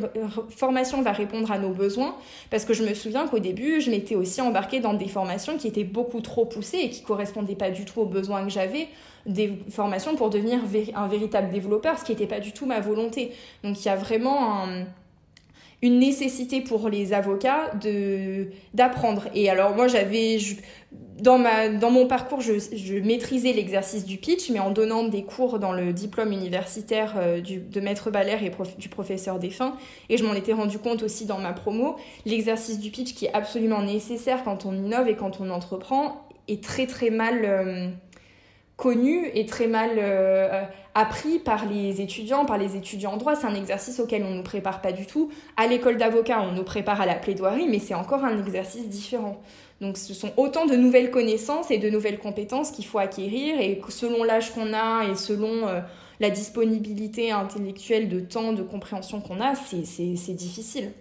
formation 0.50 1.02
va 1.02 1.12
répondre 1.12 1.52
à 1.52 1.58
nos 1.58 1.70
besoins, 1.70 2.16
parce 2.50 2.66
que 2.66 2.74
je 2.74 2.84
me 2.84 2.94
souviens 2.94 3.28
qu'au 3.28 3.40
début, 3.40 3.80
je 3.82 3.90
m'étais 3.90 4.16
aussi 4.16 4.42
embarquée 4.42 4.80
dans 4.80 4.94
des 4.94 5.08
formations 5.08 5.58
qui 5.58 5.68
étaient 5.68 5.84
beaucoup 5.84 6.22
trop 6.22 6.46
poussées 6.46 6.80
et 6.80 6.90
qui 6.90 7.04
correspondaient 7.04 7.56
pas 7.56 7.72
du 7.72 7.86
tout 7.86 8.02
aux 8.02 8.06
besoins 8.06 8.44
que 8.44 8.50
j'avais, 8.50 8.90
des 9.26 9.54
formations 9.70 10.16
pour 10.16 10.30
devenir 10.30 10.60
un 10.96 11.08
véritable 11.08 11.50
développeur, 11.50 11.98
ce 11.98 12.04
qui 12.04 12.12
n'était 12.12 12.28
pas 12.28 12.42
du 12.42 12.52
tout 12.52 12.66
ma 12.66 12.82
volonté. 12.82 13.32
Donc, 13.64 13.80
il 13.80 13.86
y 13.86 13.90
a 13.90 13.96
vraiment 13.96 14.66
une 15.84 16.00
nécessité 16.00 16.62
pour 16.62 16.88
les 16.88 17.12
avocats 17.12 17.72
d'apprendre. 18.74 19.28
Et 19.36 19.50
alors, 19.50 19.76
moi, 19.76 19.90
j'avais 19.90 20.38
dans, 21.20 21.38
mon 21.92 22.08
parcours, 22.08 22.40
je, 22.40 23.00
maîtrisais 23.00 23.52
l'exercice 23.52 24.06
du 24.06 24.18
pitch, 24.18 24.50
mais 24.50 24.60
en 24.60 24.72
donnant 24.72 25.04
des 25.04 25.24
cours 25.24 25.60
dans 25.60 25.74
le 25.74 25.92
diplôme 25.92 26.32
universitaire 26.32 27.16
euh, 27.18 27.42
de 27.42 27.80
maître 27.82 28.12
Valère 28.12 28.42
et 28.44 28.52
du 28.78 28.88
professeur 28.88 29.40
Défunt. 29.40 29.76
Et 30.08 30.16
je 30.16 30.26
m'en 30.26 30.34
étais 30.34 30.54
rendu 30.54 30.80
compte 30.80 31.04
aussi 31.04 31.26
dans 31.26 31.40
ma 31.40 31.52
promo. 31.52 31.98
L'exercice 32.26 32.80
du 32.80 32.90
pitch 32.90 33.14
qui 33.14 33.26
est 33.26 33.34
absolument 33.34 33.82
nécessaire 33.82 34.46
quand 34.46 34.66
on 34.66 34.74
innove 34.74 35.10
et 35.10 35.16
quand 35.16 35.42
on 35.42 35.50
entreprend 35.50 36.26
est 36.48 36.64
très 36.64 36.88
très 36.88 37.10
mal 37.10 37.42
euh, 37.44 37.90
connu 38.76 39.30
et 39.34 39.46
très 39.46 39.68
mal 39.68 39.92
euh, 39.98 40.64
appris 40.96 41.40
par 41.40 41.66
les 41.66 42.02
étudiants, 42.02 42.46
par 42.46 42.58
les 42.58 42.76
étudiants 42.76 43.14
en 43.14 43.18
droit. 43.18 43.36
C'est 43.36 43.48
un 43.48 43.56
exercice 43.56 44.00
auquel 44.00 44.24
on 44.24 44.32
ne 44.32 44.38
nous 44.38 44.44
prépare 44.44 44.82
pas 44.82 44.92
du 44.92 45.06
tout. 45.06 45.30
À 45.58 45.68
l'école 45.68 45.98
d'avocat, 45.98 46.42
on 46.42 46.52
nous 46.52 46.64
prépare 46.64 47.02
à 47.02 47.06
la 47.06 47.16
plaidoirie, 47.16 47.68
mais 47.70 47.80
c'est 47.80 47.94
encore 47.94 48.24
un 48.24 48.40
exercice 48.40 48.90
différent. 48.90 49.42
Donc 49.82 49.98
ce 49.98 50.14
sont 50.14 50.32
autant 50.38 50.66
de 50.66 50.76
nouvelles 50.76 51.12
connaissances 51.12 51.72
et 51.72 51.78
de 51.78 51.90
nouvelles 51.90 52.20
compétences 52.20 52.72
qu'il 52.72 52.86
faut 52.86 53.00
acquérir 53.00 53.60
et 53.60 53.82
selon 53.90 54.24
l'âge 54.24 54.54
qu'on 54.54 54.74
a 54.74 55.06
et 55.10 55.16
selon 55.16 55.68
euh, 55.68 55.82
la 56.20 56.30
disponibilité 56.30 57.32
intellectuelle 57.32 58.08
de 58.08 58.20
temps, 58.20 58.54
de 58.54 58.64
compréhension 58.64 59.20
qu'on 59.20 59.42
a, 59.42 59.56
c'est 59.56 60.34
difficile. 60.34 60.92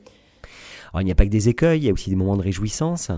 Alors, 0.92 1.02
il 1.02 1.04
n'y 1.04 1.12
a 1.12 1.14
pas 1.14 1.24
que 1.24 1.30
des 1.30 1.48
écueils, 1.48 1.80
il 1.80 1.84
y 1.84 1.88
a 1.88 1.92
aussi 1.92 2.10
des 2.10 2.16
moments 2.16 2.36
de 2.36 2.42
réjouissance. 2.42 3.10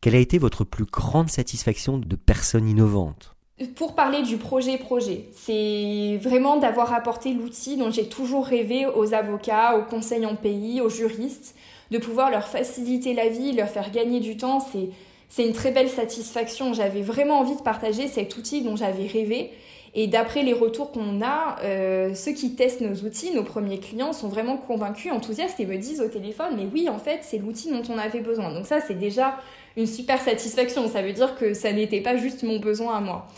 Quelle 0.00 0.14
a 0.14 0.18
été 0.18 0.38
votre 0.38 0.64
plus 0.64 0.84
grande 0.84 1.30
satisfaction 1.30 1.96
de 1.96 2.16
personne 2.16 2.68
innovante 2.68 3.31
pour 3.76 3.94
parler 3.94 4.22
du 4.22 4.38
projet 4.38 4.78
projet, 4.78 5.26
c'est 5.32 6.18
vraiment 6.20 6.56
d'avoir 6.56 6.92
apporté 6.94 7.32
l'outil 7.32 7.76
dont 7.76 7.90
j'ai 7.90 8.08
toujours 8.08 8.46
rêvé 8.46 8.86
aux 8.86 9.14
avocats, 9.14 9.76
aux 9.76 9.84
conseils 9.84 10.26
en 10.26 10.34
pays, 10.34 10.80
aux 10.80 10.88
juristes, 10.88 11.54
de 11.90 11.98
pouvoir 11.98 12.30
leur 12.30 12.48
faciliter 12.48 13.14
la 13.14 13.28
vie, 13.28 13.52
leur 13.52 13.68
faire 13.68 13.90
gagner 13.90 14.20
du 14.20 14.36
temps, 14.36 14.60
c'est 14.60 14.88
c'est 15.32 15.46
une 15.46 15.54
très 15.54 15.70
belle 15.70 15.88
satisfaction. 15.88 16.74
J'avais 16.74 17.00
vraiment 17.00 17.38
envie 17.38 17.56
de 17.56 17.62
partager 17.62 18.06
cet 18.06 18.36
outil 18.36 18.60
dont 18.60 18.76
j'avais 18.76 19.06
rêvé. 19.06 19.50
Et 19.94 20.06
d'après 20.06 20.42
les 20.42 20.52
retours 20.52 20.92
qu'on 20.92 21.22
a, 21.22 21.56
euh, 21.64 22.14
ceux 22.14 22.32
qui 22.32 22.54
testent 22.54 22.82
nos 22.82 22.94
outils, 23.06 23.32
nos 23.34 23.42
premiers 23.42 23.78
clients, 23.78 24.12
sont 24.12 24.28
vraiment 24.28 24.58
convaincus, 24.58 25.10
enthousiastes 25.10 25.58
et 25.58 25.64
me 25.64 25.78
disent 25.78 26.02
au 26.02 26.08
téléphone, 26.08 26.54
mais 26.56 26.66
oui, 26.70 26.90
en 26.90 26.98
fait, 26.98 27.20
c'est 27.22 27.38
l'outil 27.38 27.70
dont 27.70 27.82
on 27.88 27.96
avait 27.96 28.20
besoin. 28.20 28.52
Donc 28.52 28.66
ça, 28.66 28.82
c'est 28.82 28.98
déjà 28.98 29.36
une 29.76 29.86
super 29.86 30.20
satisfaction. 30.20 30.88
Ça 30.88 31.02
veut 31.02 31.12
dire 31.12 31.36
que 31.36 31.54
ça 31.54 31.72
n'était 31.72 32.00
pas 32.00 32.16
juste 32.16 32.42
mon 32.42 32.58
besoin 32.58 32.96
à 32.96 33.00
moi. 33.00 33.28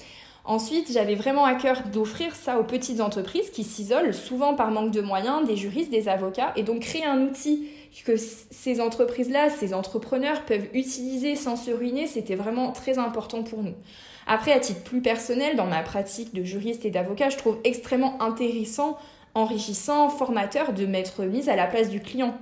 Ensuite, 0.46 0.92
j'avais 0.92 1.14
vraiment 1.14 1.46
à 1.46 1.54
cœur 1.54 1.84
d'offrir 1.90 2.36
ça 2.36 2.60
aux 2.60 2.64
petites 2.64 3.00
entreprises 3.00 3.48
qui 3.48 3.64
s'isolent 3.64 4.12
souvent 4.12 4.54
par 4.54 4.70
manque 4.70 4.90
de 4.90 5.00
moyens, 5.00 5.46
des 5.46 5.56
juristes, 5.56 5.90
des 5.90 6.06
avocats, 6.06 6.52
et 6.56 6.62
donc 6.62 6.80
créer 6.80 7.06
un 7.06 7.22
outil 7.22 7.66
que 8.04 8.16
ces 8.16 8.80
entreprises-là, 8.80 9.48
ces 9.48 9.72
entrepreneurs 9.72 10.44
peuvent 10.44 10.66
utiliser 10.74 11.36
sans 11.36 11.56
se 11.56 11.70
ruiner, 11.70 12.06
c'était 12.06 12.34
vraiment 12.34 12.72
très 12.72 12.98
important 12.98 13.42
pour 13.42 13.62
nous. 13.62 13.74
Après, 14.26 14.52
à 14.52 14.58
titre 14.58 14.82
plus 14.82 15.00
personnel, 15.00 15.56
dans 15.56 15.66
ma 15.66 15.82
pratique 15.82 16.34
de 16.34 16.42
juriste 16.42 16.84
et 16.84 16.90
d'avocat, 16.90 17.30
je 17.30 17.38
trouve 17.38 17.58
extrêmement 17.64 18.20
intéressant, 18.20 18.98
enrichissant, 19.34 20.10
formateur 20.10 20.74
de 20.74 20.84
m'être 20.84 21.24
mise 21.24 21.48
à 21.48 21.56
la 21.56 21.66
place 21.66 21.88
du 21.88 22.00
client. 22.00 22.34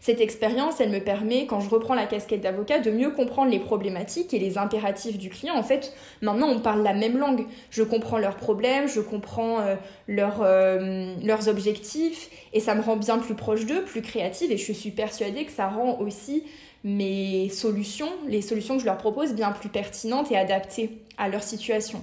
Cette 0.00 0.22
expérience, 0.22 0.80
elle 0.80 0.88
me 0.88 1.00
permet, 1.00 1.44
quand 1.46 1.60
je 1.60 1.68
reprends 1.68 1.94
la 1.94 2.06
casquette 2.06 2.40
d'avocat, 2.40 2.78
de 2.78 2.90
mieux 2.90 3.10
comprendre 3.10 3.50
les 3.50 3.58
problématiques 3.58 4.32
et 4.32 4.38
les 4.38 4.56
impératifs 4.56 5.18
du 5.18 5.28
client. 5.28 5.54
En 5.54 5.62
fait, 5.62 5.92
maintenant, 6.22 6.48
on 6.48 6.58
parle 6.58 6.82
la 6.82 6.94
même 6.94 7.18
langue. 7.18 7.46
Je 7.70 7.82
comprends 7.82 8.16
leurs 8.16 8.36
problèmes, 8.36 8.88
je 8.88 9.00
comprends 9.00 9.60
euh, 9.60 9.76
euh, 10.08 11.14
leurs 11.22 11.48
objectifs, 11.48 12.30
et 12.54 12.60
ça 12.60 12.74
me 12.74 12.80
rend 12.80 12.96
bien 12.96 13.18
plus 13.18 13.34
proche 13.34 13.66
d'eux, 13.66 13.82
plus 13.82 14.00
créative, 14.00 14.50
et 14.50 14.56
je 14.56 14.72
suis 14.72 14.90
persuadée 14.90 15.44
que 15.44 15.52
ça 15.52 15.68
rend 15.68 15.98
aussi 16.00 16.44
mes 16.82 17.50
solutions, 17.50 18.08
les 18.26 18.40
solutions 18.40 18.76
que 18.76 18.80
je 18.80 18.86
leur 18.86 18.96
propose, 18.96 19.34
bien 19.34 19.52
plus 19.52 19.68
pertinentes 19.68 20.32
et 20.32 20.36
adaptées 20.36 21.02
à 21.18 21.28
leur 21.28 21.42
situation. 21.42 22.02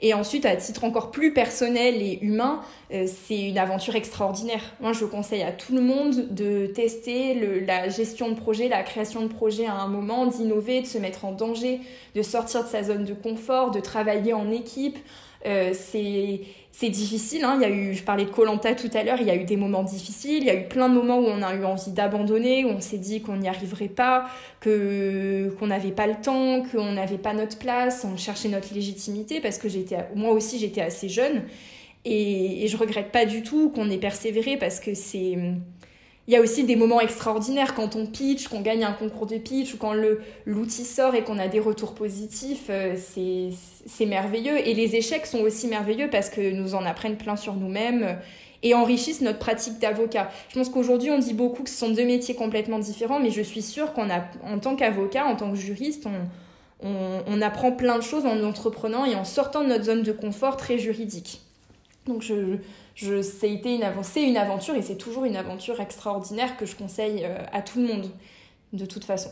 Et 0.00 0.14
ensuite, 0.14 0.46
à 0.46 0.54
titre 0.54 0.84
encore 0.84 1.10
plus 1.10 1.32
personnel 1.32 2.00
et 2.00 2.20
humain, 2.22 2.60
euh, 2.92 3.06
c'est 3.06 3.48
une 3.48 3.58
aventure 3.58 3.96
extraordinaire. 3.96 4.62
Moi, 4.80 4.92
je 4.92 5.04
conseille 5.04 5.42
à 5.42 5.50
tout 5.50 5.74
le 5.74 5.80
monde 5.80 6.28
de 6.30 6.66
tester 6.66 7.34
la 7.66 7.88
gestion 7.88 8.28
de 8.28 8.34
projet, 8.34 8.68
la 8.68 8.84
création 8.84 9.22
de 9.22 9.28
projet 9.28 9.66
à 9.66 9.74
un 9.74 9.88
moment, 9.88 10.26
d'innover, 10.26 10.82
de 10.82 10.86
se 10.86 10.98
mettre 10.98 11.24
en 11.24 11.32
danger, 11.32 11.80
de 12.14 12.22
sortir 12.22 12.62
de 12.62 12.68
sa 12.68 12.84
zone 12.84 13.04
de 13.04 13.14
confort, 13.14 13.72
de 13.72 13.80
travailler 13.80 14.34
en 14.34 14.52
équipe. 14.52 14.98
Euh, 15.46 15.72
c'est 15.72 16.90
difficile. 16.90 17.44
Hein. 17.44 17.58
Il 17.60 17.62
y 17.62 17.64
a 17.64 17.70
eu, 17.70 17.94
je 17.94 18.02
parlais 18.02 18.24
de 18.24 18.30
Colanta 18.30 18.74
tout 18.74 18.90
à 18.94 19.02
l'heure, 19.02 19.18
il 19.20 19.26
y 19.26 19.30
a 19.30 19.36
eu 19.36 19.44
des 19.44 19.56
moments 19.56 19.82
difficiles, 19.82 20.38
il 20.38 20.46
y 20.46 20.50
a 20.50 20.54
eu 20.54 20.68
plein 20.68 20.88
de 20.88 20.94
moments 20.94 21.18
où 21.18 21.26
on 21.26 21.42
a 21.42 21.54
eu 21.54 21.64
envie 21.64 21.92
d'abandonner, 21.92 22.64
où 22.64 22.68
on 22.68 22.80
s'est 22.80 22.98
dit 22.98 23.20
qu'on 23.20 23.36
n'y 23.36 23.48
arriverait 23.48 23.88
pas, 23.88 24.28
que 24.60 25.54
qu'on 25.58 25.68
n'avait 25.68 25.92
pas 25.92 26.06
le 26.06 26.14
temps, 26.14 26.62
qu'on 26.62 26.92
n'avait 26.92 27.18
pas 27.18 27.34
notre 27.34 27.58
place, 27.58 28.04
on 28.04 28.16
cherchait 28.16 28.48
notre 28.48 28.74
légitimité 28.74 29.40
parce 29.40 29.58
que 29.58 29.68
j'étais, 29.68 29.96
moi 30.14 30.32
aussi 30.32 30.58
j'étais 30.58 30.80
assez 30.82 31.08
jeune 31.08 31.42
et, 32.04 32.64
et 32.64 32.68
je 32.68 32.76
regrette 32.76 33.10
pas 33.10 33.26
du 33.26 33.42
tout 33.42 33.70
qu'on 33.70 33.90
ait 33.90 33.98
persévéré 33.98 34.56
parce 34.56 34.80
que 34.80 34.94
c'est 34.94 35.36
il 36.28 36.34
y 36.34 36.36
a 36.36 36.42
aussi 36.42 36.64
des 36.64 36.76
moments 36.76 37.00
extraordinaires 37.00 37.74
quand 37.74 37.96
on 37.96 38.04
pitch, 38.04 38.48
qu'on 38.48 38.60
gagne 38.60 38.84
un 38.84 38.92
concours 38.92 39.24
de 39.24 39.38
pitch 39.38 39.72
ou 39.72 39.78
quand 39.78 39.94
l'outil 40.44 40.84
sort 40.84 41.14
et 41.14 41.24
qu'on 41.24 41.38
a 41.38 41.48
des 41.48 41.58
retours 41.58 41.94
positifs, 41.94 42.66
euh, 42.68 42.96
c'est 43.86 44.06
merveilleux. 44.06 44.58
Et 44.68 44.74
les 44.74 44.94
échecs 44.94 45.24
sont 45.24 45.40
aussi 45.40 45.68
merveilleux 45.68 46.10
parce 46.10 46.28
que 46.28 46.52
nous 46.52 46.74
en 46.74 46.84
apprennent 46.84 47.16
plein 47.16 47.36
sur 47.36 47.54
nous-mêmes 47.54 48.02
euh, 48.02 48.12
et 48.62 48.74
enrichissent 48.74 49.22
notre 49.22 49.38
pratique 49.38 49.78
d'avocat. 49.78 50.30
Je 50.50 50.58
pense 50.58 50.68
qu'aujourd'hui, 50.68 51.10
on 51.10 51.18
dit 51.18 51.32
beaucoup 51.32 51.62
que 51.62 51.70
ce 51.70 51.78
sont 51.78 51.92
deux 51.92 52.04
métiers 52.04 52.34
complètement 52.34 52.78
différents, 52.78 53.20
mais 53.20 53.30
je 53.30 53.40
suis 53.40 53.62
sûre 53.62 53.94
qu'en 53.94 54.08
tant 54.60 54.76
qu'avocat, 54.76 55.24
en 55.24 55.34
tant 55.34 55.50
que 55.50 55.56
juriste, 55.56 56.06
on, 56.84 57.22
on, 57.26 57.40
apprend 57.40 57.72
plein 57.72 57.96
de 57.96 58.02
choses 58.02 58.26
en 58.26 58.42
entreprenant 58.42 59.06
et 59.06 59.14
en 59.14 59.24
sortant 59.24 59.62
de 59.62 59.68
notre 59.68 59.84
zone 59.84 60.02
de 60.02 60.12
confort 60.12 60.58
très 60.58 60.76
juridique. 60.76 61.40
Donc 62.08 62.22
je, 62.22 62.56
je, 62.94 63.22
ça 63.22 63.46
a 63.46 63.50
été 63.50 63.74
une, 63.74 63.82
une 63.82 64.36
aventure 64.36 64.74
et 64.74 64.82
c'est 64.82 64.96
toujours 64.96 65.24
une 65.24 65.36
aventure 65.36 65.80
extraordinaire 65.80 66.56
que 66.56 66.66
je 66.66 66.74
conseille 66.74 67.24
euh, 67.24 67.44
à 67.52 67.62
tout 67.62 67.80
le 67.80 67.86
monde, 67.86 68.10
de 68.72 68.86
toute 68.86 69.04
façon. 69.04 69.30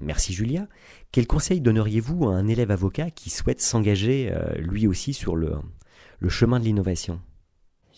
Merci 0.00 0.32
Julia. 0.32 0.66
Quel 1.12 1.26
conseil 1.26 1.60
donneriez-vous 1.60 2.28
à 2.28 2.34
un 2.34 2.48
élève 2.48 2.70
avocat 2.70 3.10
qui 3.10 3.28
souhaite 3.30 3.60
s'engager 3.60 4.30
euh, 4.32 4.54
lui 4.56 4.86
aussi 4.86 5.12
sur 5.12 5.36
le, 5.36 5.52
le 6.18 6.28
chemin 6.28 6.58
de 6.58 6.64
l'innovation? 6.64 7.20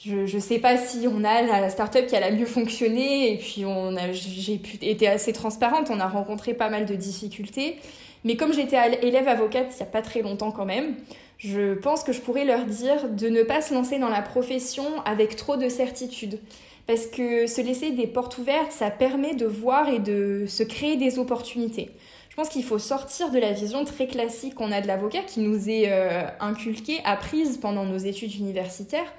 Je 0.05 0.35
ne 0.35 0.41
sais 0.41 0.59
pas 0.59 0.77
si 0.77 1.07
on 1.07 1.23
a 1.23 1.43
la 1.43 1.71
startup 1.71 2.07
qui 2.07 2.17
a 2.17 2.21
la 2.21 2.33
mieux 2.33 2.47
fonctionné 2.47 3.33
et 3.33 3.39
puis 3.39 3.65
on 3.65 3.97
a, 3.97 4.11
j'ai 4.11 4.61
été 4.81 5.07
assez 5.07 5.33
transparente, 5.33 5.91
on 5.91 6.01
a 6.01 6.09
rencontré 6.09 6.55
pas 6.55 6.71
mal 6.71 6.87
de 6.87 6.97
difficultés. 6.97 7.77
Mais 8.25 8.37
comme 8.37 8.53
j'étais 8.53 8.77
élève 9.03 9.29
avocate 9.29 9.69
il 9.73 9.77
n'y 9.77 9.83
a 9.83 9.87
pas 9.87 10.03
très 10.03 10.23
longtemps 10.23 10.53
quand 10.53 10.65
même, 10.65 10.95
je 11.39 11.75
pense 11.75 12.05
que 12.05 12.13
je 12.13 12.21
pourrais 12.21 12.45
leur 12.45 12.65
dire 12.65 13.09
de 13.09 13.29
ne 13.29 13.43
pas 13.43 13.61
se 13.61 13.75
lancer 13.75 13.99
dans 13.99 14.09
la 14.09 14.23
profession 14.23 14.85
avec 15.05 15.37
trop 15.37 15.57
de 15.57 15.69
certitude. 15.69 16.39
Parce 16.87 17.07
que 17.07 17.47
se 17.47 17.61
laisser 17.61 17.91
des 17.91 18.07
portes 18.07 18.39
ouvertes, 18.39 18.73
ça 18.73 18.91
permet 18.91 19.35
de 19.35 19.47
voir 19.47 19.89
et 19.89 19.99
de 19.99 20.47
se 20.49 20.63
créer 20.63 20.97
des 20.97 21.19
opportunités. 21.19 21.91
Je 22.29 22.37
pense 22.37 22.49
qu'il 22.49 22.65
faut 22.65 22.79
sortir 22.79 23.31
de 23.31 23.39
la 23.39 23.53
vision 23.53 23.85
très 23.85 24.07
classique 24.07 24.55
qu'on 24.55 24.73
a 24.73 24.81
de 24.81 24.87
l'avocat 24.87 25.21
qui 25.21 25.41
nous 25.41 25.69
est 25.69 25.93
euh, 25.93 26.23
inculquée, 26.41 27.01
apprise 27.05 27.59
pendant 27.59 27.85
nos 27.85 27.99
études 27.99 28.35
universitaires, 28.35 29.13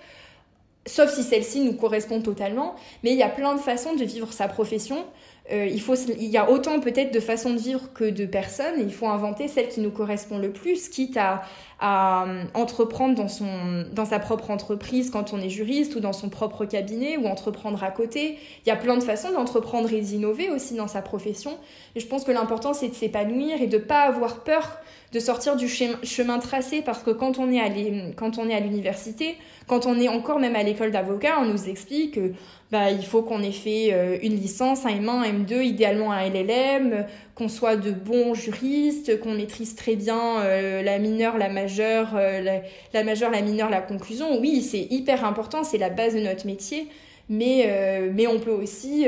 sauf 0.85 1.13
si 1.13 1.23
celle-ci 1.23 1.59
nous 1.59 1.73
correspond 1.73 2.21
totalement. 2.21 2.75
Mais 3.03 3.11
il 3.11 3.17
y 3.17 3.23
a 3.23 3.29
plein 3.29 3.53
de 3.53 3.59
façons 3.59 3.95
de 3.95 4.03
vivre 4.03 4.33
sa 4.33 4.47
profession. 4.47 5.05
Euh, 5.51 5.65
il, 5.65 5.81
faut, 5.81 5.95
il 5.95 6.29
y 6.29 6.37
a 6.37 6.49
autant 6.49 6.79
peut-être 6.79 7.13
de 7.13 7.19
façons 7.19 7.53
de 7.53 7.59
vivre 7.59 7.91
que 7.93 8.05
de 8.05 8.25
personnes, 8.25 8.75
il 8.79 8.93
faut 8.93 9.07
inventer 9.07 9.49
celle 9.49 9.67
qui 9.67 9.81
nous 9.81 9.91
correspond 9.91 10.37
le 10.37 10.51
plus, 10.51 10.87
quitte 10.87 11.17
à, 11.17 11.43
à 11.85 12.23
euh, 12.23 12.45
entreprendre 12.53 13.13
dans, 13.13 13.27
son, 13.27 13.83
dans 13.91 14.05
sa 14.05 14.17
propre 14.17 14.51
entreprise 14.51 15.09
quand 15.11 15.33
on 15.33 15.41
est 15.41 15.49
juriste 15.49 15.97
ou 15.97 15.99
dans 15.99 16.13
son 16.13 16.29
propre 16.29 16.63
cabinet 16.63 17.17
ou 17.17 17.25
entreprendre 17.25 17.83
à 17.83 17.91
côté. 17.91 18.39
Il 18.65 18.69
y 18.69 18.71
a 18.71 18.77
plein 18.77 18.95
de 18.95 19.03
façons 19.03 19.33
d'entreprendre 19.33 19.91
et 19.91 19.99
d'innover 19.99 20.49
aussi 20.49 20.75
dans 20.75 20.87
sa 20.87 21.01
profession. 21.01 21.57
Et 21.95 21.99
je 21.99 22.07
pense 22.07 22.23
que 22.23 22.31
l'important 22.31 22.73
c'est 22.73 22.87
de 22.87 22.93
s'épanouir 22.93 23.61
et 23.61 23.67
de 23.67 23.77
ne 23.77 23.83
pas 23.83 24.03
avoir 24.03 24.45
peur 24.45 24.77
de 25.11 25.19
sortir 25.19 25.57
du 25.57 25.67
chemin 25.67 26.39
tracé 26.39 26.81
parce 26.81 27.03
que 27.03 27.11
quand 27.11 27.37
on 27.37 27.51
est 27.51 27.59
à 27.59 28.59
l'université, 28.59 29.35
quand 29.67 29.85
on 29.85 29.99
est 29.99 30.07
encore 30.07 30.39
même 30.39 30.55
à 30.55 30.63
l'école 30.63 30.91
d'avocat, 30.91 31.35
on 31.41 31.45
nous 31.45 31.69
explique 31.69 32.15
que 32.15 32.31
bah, 32.73 32.89
il 32.89 33.05
faut 33.05 33.21
qu'on 33.21 33.43
ait 33.43 33.51
fait 33.51 33.89
euh, 33.93 34.17
une 34.23 34.35
licence, 34.35 34.87
un 34.87 34.89
M1, 34.89 35.09
un 35.09 35.31
M2, 35.31 35.63
idéalement 35.63 36.11
un 36.11 36.27
LLM, 36.27 37.05
qu'on 37.35 37.47
soit 37.47 37.75
de 37.75 37.91
bons 37.91 38.33
juristes, 38.33 39.19
qu'on 39.19 39.35
maîtrise 39.35 39.75
très 39.75 39.95
bien 39.95 40.39
euh, 40.39 40.81
la 40.81 40.97
mineure, 40.97 41.37
la 41.37 41.49
majeure, 41.49 41.72
euh, 41.79 42.61
la, 42.93 43.03
majeure, 43.03 43.31
la 43.31 43.41
mineure, 43.41 43.69
la 43.69 43.81
conclusion. 43.81 44.39
Oui, 44.39 44.61
c'est 44.61 44.87
hyper 44.89 45.25
important, 45.25 45.63
c'est 45.63 45.77
la 45.77 45.89
base 45.89 46.15
de 46.15 46.19
notre 46.19 46.45
métier, 46.45 46.87
mais, 47.29 47.69
mais 48.13 48.27
on 48.27 48.39
peut 48.39 48.51
aussi 48.51 49.05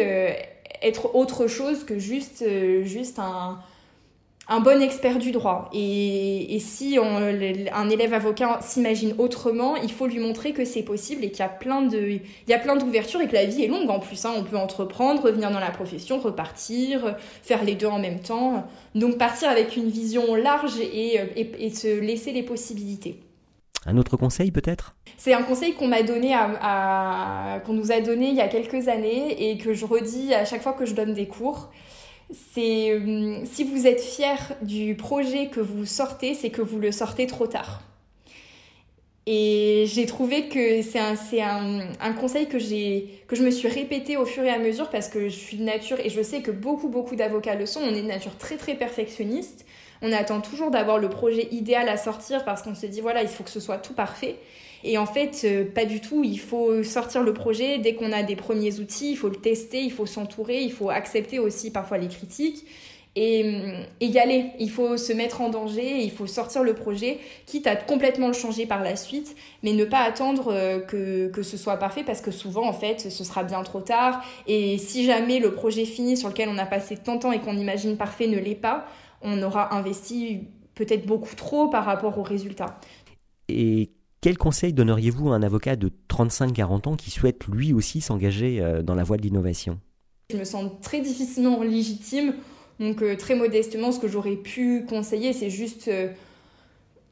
être 0.81 1.15
autre 1.15 1.47
chose 1.47 1.83
que 1.83 1.99
juste, 1.99 2.43
juste 2.83 3.19
un 3.19 3.59
un 4.47 4.59
bon 4.59 4.81
expert 4.81 5.17
du 5.17 5.31
droit. 5.31 5.69
Et, 5.73 6.57
si 6.59 6.97
un 6.97 7.89
élève 7.89 8.13
avocat 8.13 8.59
s'imagine 8.61 9.15
autrement, 9.17 9.75
il 9.75 9.91
faut 9.91 10.07
lui 10.07 10.19
montrer 10.19 10.53
que 10.53 10.65
c'est 10.65 10.83
possible 10.83 11.23
et 11.23 11.31
qu'il 11.31 11.39
y 11.39 11.43
a 11.43 11.49
plein 11.49 11.81
de, 11.81 11.97
il 11.97 12.21
y 12.47 12.53
a 12.53 12.59
plein 12.59 12.75
d'ouvertures 12.75 13.21
et 13.21 13.27
que 13.27 13.33
la 13.33 13.45
vie 13.45 13.63
est 13.63 13.67
longue 13.67 13.89
en 13.89 13.99
plus. 13.99 14.23
Hein. 14.25 14.33
On 14.37 14.43
peut 14.43 14.57
entreprendre, 14.57 15.23
revenir 15.23 15.51
dans 15.51 15.59
la 15.59 15.71
profession, 15.71 16.19
repartir, 16.19 17.15
faire 17.41 17.63
les 17.63 17.75
deux 17.75 17.87
en 17.87 17.99
même 17.99 18.19
temps. 18.19 18.67
Donc 18.93 19.17
partir 19.17 19.49
avec 19.49 19.75
une 19.75 19.89
vision 19.89 20.35
large 20.35 20.79
et, 20.79 21.19
et, 21.35 21.69
se 21.69 21.99
laisser 21.99 22.31
les 22.31 22.43
possibilités. 22.43 23.19
Un 23.87 23.97
autre 23.97 24.17
conseil 24.17 24.51
peut-être? 24.51 24.95
C'est 25.17 25.33
un 25.33 25.43
conseil 25.43 25.73
qu'on 25.73 25.87
m'a 25.87 26.01
donné 26.03 26.33
à 26.33 27.61
qu'on 27.65 27.73
nous 27.73 27.91
a 27.91 28.01
donné 28.01 28.29
il 28.29 28.35
y 28.35 28.41
a 28.41 28.47
quelques 28.47 28.87
années 28.87 29.49
et 29.49 29.57
que 29.57 29.73
je 29.73 29.85
redis 29.85 30.33
à 30.33 30.45
chaque 30.45 30.61
fois 30.61 30.73
que 30.73 30.85
je 30.85 30.93
donne 30.93 31.13
des 31.13 31.27
cours 31.27 31.69
c'est 32.31 32.91
euh, 32.91 33.45
si 33.45 33.63
vous 33.63 33.87
êtes 33.87 34.01
fier 34.01 34.53
du 34.61 34.95
projet 34.95 35.47
que 35.47 35.59
vous 35.59 35.85
sortez, 35.85 36.33
c'est 36.33 36.49
que 36.49 36.61
vous 36.61 36.79
le 36.79 36.91
sortez 36.91 37.27
trop 37.27 37.47
tard. 37.47 37.81
Et 39.27 39.85
j'ai 39.87 40.05
trouvé 40.05 40.49
que 40.49 40.83
c'est 40.83 40.99
un, 40.99 41.15
un, 41.99 42.13
conseil 42.13 42.47
que, 42.47 42.57
que 43.25 43.35
je 43.35 43.43
me 43.43 43.49
suis 43.49 43.67
répété 43.67 44.17
au 44.17 44.25
fur 44.25 44.43
et 44.43 44.51
à 44.51 44.59
mesure 44.59 44.91
parce 44.91 45.09
que 45.09 45.29
je 45.29 45.35
suis 45.35 45.57
de 45.57 45.63
nature, 45.63 45.99
et 45.99 46.09
je 46.09 46.21
sais 46.21 46.43
que 46.43 46.51
beaucoup, 46.51 46.89
beaucoup 46.89 47.15
d'avocats 47.15 47.55
le 47.55 47.65
sont, 47.65 47.81
on 47.81 47.89
est 47.89 48.03
de 48.03 48.07
nature 48.07 48.37
très, 48.37 48.57
très 48.57 48.75
perfectionniste. 48.75 49.65
On 50.03 50.11
attend 50.11 50.41
toujours 50.41 50.69
d'avoir 50.69 50.99
le 50.99 51.09
projet 51.09 51.47
idéal 51.51 51.89
à 51.89 51.97
sortir 51.97 52.45
parce 52.45 52.61
qu'on 52.61 52.75
se 52.75 52.85
dit, 52.85 53.01
voilà, 53.01 53.23
il 53.23 53.27
faut 53.27 53.43
que 53.43 53.49
ce 53.49 53.59
soit 53.59 53.77
tout 53.77 53.93
parfait. 53.93 54.35
Et 54.83 54.97
en 54.97 55.05
fait, 55.05 55.41
euh, 55.45 55.65
pas 55.65 55.85
du 55.85 56.01
tout. 56.01 56.23
Il 56.23 56.39
faut 56.39 56.83
sortir 56.83 57.23
le 57.23 57.33
projet 57.33 57.79
dès 57.79 57.95
qu'on 57.95 58.11
a 58.11 58.23
des 58.23 58.35
premiers 58.35 58.79
outils, 58.79 59.11
il 59.11 59.17
faut 59.17 59.29
le 59.29 59.35
tester, 59.35 59.81
il 59.81 59.91
faut 59.91 60.05
s'entourer, 60.05 60.61
il 60.61 60.71
faut 60.71 60.89
accepter 60.89 61.39
aussi 61.39 61.71
parfois 61.71 61.97
les 61.97 62.07
critiques. 62.07 62.65
Et, 63.17 63.45
y 64.01 64.19
aller. 64.19 64.51
Il 64.59 64.69
faut 64.69 64.97
se 64.97 65.13
mettre 65.13 65.39
en 65.39 65.49
danger, 65.49 66.03
il 66.03 66.11
faut 66.11 66.27
sortir 66.27 66.63
le 66.63 66.73
projet, 66.73 67.19
quitte 67.45 67.65
à 67.65 67.77
complètement 67.77 68.27
le 68.27 68.33
changer 68.33 68.65
par 68.65 68.83
la 68.83 68.97
suite, 68.97 69.37
mais 69.63 69.71
ne 69.71 69.85
pas 69.85 69.99
attendre 69.99 70.51
euh, 70.51 70.79
que, 70.79 71.29
que 71.29 71.41
ce 71.41 71.55
soit 71.55 71.77
parfait 71.77 72.03
parce 72.03 72.19
que 72.19 72.31
souvent, 72.31 72.67
en 72.67 72.73
fait, 72.73 73.09
ce 73.09 73.23
sera 73.23 73.43
bien 73.43 73.63
trop 73.63 73.79
tard. 73.79 74.21
Et 74.47 74.77
si 74.77 75.05
jamais 75.05 75.39
le 75.39 75.53
projet 75.53 75.85
fini 75.85 76.17
sur 76.17 76.27
lequel 76.27 76.49
on 76.49 76.57
a 76.57 76.65
passé 76.65 76.97
tant 76.97 77.15
de 77.15 77.21
temps 77.21 77.31
et 77.31 77.39
qu'on 77.39 77.57
imagine 77.57 77.95
parfait 77.95 78.27
ne 78.27 78.37
l'est 78.37 78.53
pas, 78.53 78.85
on 79.21 79.41
aura 79.41 79.73
investi 79.73 80.41
peut-être 80.75 81.05
beaucoup 81.05 81.35
trop 81.35 81.69
par 81.69 81.85
rapport 81.85 82.17
aux 82.19 82.23
résultats. 82.23 82.79
Et 83.47 83.91
quel 84.25 84.39
conseil 84.39 84.73
donneriez-vous 84.73 85.29
à 85.29 85.35
un 85.35 85.43
avocat 85.43 85.75
de 85.75 85.91
35-40 86.09 86.89
ans 86.89 86.95
qui 86.95 87.11
souhaite 87.11 87.45
lui 87.45 87.73
aussi 87.73 88.01
s'engager 88.01 88.59
euh, 88.59 88.81
dans 88.81 88.95
la 88.95 89.03
voie 89.03 89.17
de 89.17 89.21
l'innovation? 89.21 89.79
Je 90.31 90.37
me 90.37 90.43
sens 90.43 90.71
très 90.81 90.99
difficilement 90.99 91.61
légitime, 91.61 92.33
donc 92.79 93.03
euh, 93.03 93.15
très 93.15 93.35
modestement, 93.35 93.91
ce 93.91 93.99
que 93.99 94.07
j'aurais 94.07 94.37
pu 94.37 94.83
conseiller, 94.89 95.31
c'est 95.31 95.51
juste 95.51 95.89
euh, 95.89 96.07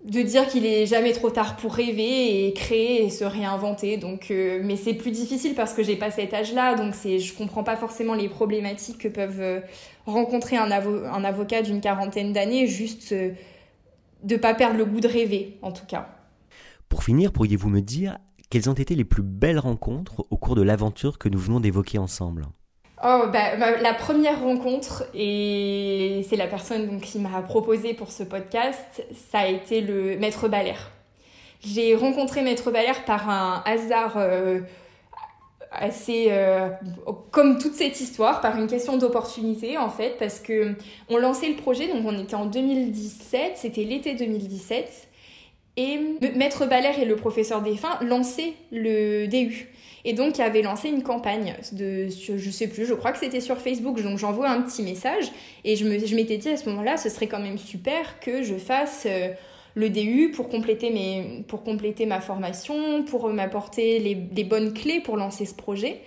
de 0.05 0.24
dire 0.24 0.48
qu'il 0.48 0.65
est 0.65 0.88
jamais 0.88 1.12
trop 1.12 1.29
tard 1.29 1.55
pour 1.55 1.75
rêver 1.75 2.48
et 2.48 2.53
créer 2.53 3.05
et 3.05 3.11
se 3.11 3.24
réinventer. 3.24 3.98
Donc, 3.98 4.31
mais 4.31 4.75
c'est 4.75 4.96
plus 4.96 5.11
difficile 5.11 5.53
parce 5.53 5.74
que 5.74 5.83
j'ai 5.83 5.96
pas 5.96 6.09
cet 6.09 6.33
âge-là, 6.33 6.74
donc 6.74 6.96
c'est, 6.96 7.20
je 7.20 7.35
comprends 7.35 7.64
pas 7.64 7.75
forcément 7.75 8.16
les 8.16 8.27
problématiques 8.27 8.98
que 8.98 9.07
peuvent 9.07 9.61
rencontrer 10.07 10.57
un, 10.57 10.72
avocat 10.72 11.61
d'une 11.61 11.79
quarantaine 11.79 12.33
d'années, 12.33 12.66
juste 12.66 13.14
de 14.24 14.35
pas 14.35 14.55
perdre 14.55 14.77
le 14.77 14.85
goût 14.85 15.00
de 15.00 15.07
rêver, 15.07 15.59
en 15.61 15.72
tout 15.72 15.85
cas. 15.85 16.12
Pour 16.94 17.03
finir, 17.03 17.32
pourriez-vous 17.32 17.70
me 17.70 17.82
dire 17.82 18.20
quelles 18.51 18.70
ont 18.70 18.75
été 18.75 18.94
les 18.94 19.03
plus 19.03 19.24
belles 19.24 19.58
rencontres 19.58 20.27
au 20.29 20.38
cours 20.38 20.53
de 20.53 20.62
l'aventure 20.62 21.18
que 21.18 21.27
nous 21.27 21.40
venons 21.40 21.60
d'évoquer 21.60 21.98
ensemble? 21.98 22.46
Oh, 23.03 23.24
bah, 23.34 23.58
bah, 23.58 23.82
la 23.82 23.96
première 23.96 24.40
rencontre, 24.40 25.03
et 25.16 26.24
c'est 26.29 26.36
la 26.36 26.46
personne 26.46 27.01
qui 27.01 27.18
m'a 27.18 27.42
proposé 27.42 27.96
pour 27.96 28.12
ce 28.12 28.22
podcast, 28.22 29.03
ça 29.32 29.40
a 29.40 29.48
été 29.48 29.82
le 29.82 30.20
Maître 30.20 30.48
Balère. 30.48 30.92
J'ai 31.62 31.96
rencontré 31.96 32.44
Maître 32.44 32.70
Balère 32.70 33.06
par 33.06 33.27
un 33.27 33.64
hasard 33.66 34.18
euh, 34.18 34.60
assez 35.72 36.27
euh, 36.29 36.70
comme 37.32 37.58
toute 37.58 37.74
cette 37.74 38.00
histoire 38.01 38.40
par 38.40 38.56
une 38.60 38.68
question 38.68 38.98
d'opportunité 38.98 39.79
en 39.79 39.90
fait 39.90 40.18
parce 40.20 40.40
que 40.40 40.75
on 41.10 41.18
lançait 41.18 41.50
le 41.50 41.56
projet 41.56 41.88
donc 41.88 42.06
on 42.06 42.20
était 42.20 42.36
en 42.36 42.46
2017 42.46 43.53
c'était 43.56 43.84
l'été 43.84 44.14
2017 44.14 45.08
et 45.75 46.00
Maître 46.36 46.66
Balère 46.66 47.00
et 47.00 47.05
le 47.05 47.16
professeur 47.16 47.62
Défunt 47.62 47.98
lançaient 48.01 48.53
le 48.72 49.27
DU. 49.27 49.70
Et 50.05 50.14
donc, 50.14 50.40
avait 50.40 50.62
lancé 50.62 50.90
une 50.90 51.01
campagne 51.01 51.55
de, 51.72 52.07
je 52.09 52.50
sais 52.51 52.68
plus, 52.68 52.86
je 52.86 52.94
crois 52.94 53.12
que 53.14 53.18
c'était 53.18 53.40
sur 53.40 53.57
Facebook. 53.57 54.01
Donc, 54.01 54.18
j'envoie 54.18 54.50
un 54.50 54.62
petit 54.62 54.83
message 54.83 55.31
et 55.64 55.75
je 55.75 56.16
m'étais 56.16 56.38
dit 56.38 56.50
à 56.50 56.57
ce 56.57 56.70
moment-là, 56.70 56.98
ce 56.98 57.09
serait 57.09 57.27
quand 57.27 57.40
même 57.40 57.57
super 57.57 58.20
que 58.20 58.44
je 58.44 58.55
fasse 58.55 59.03
euh, 59.05 59.29
le 59.75 59.90
DU 59.90 60.31
pour 60.36 60.50
compléter, 60.50 60.92
mes, 60.92 61.44
pour 61.48 61.64
compléter 61.64 62.05
ma 62.05 62.20
formation, 62.20 63.03
pour 63.03 63.29
m'apporter 63.29 64.00
les, 64.00 64.18
les, 64.36 64.44
bonnes 64.44 64.74
clés 64.74 65.00
pour 65.00 65.16
lancer 65.16 65.46
ce 65.46 65.55
projet. 65.55 66.01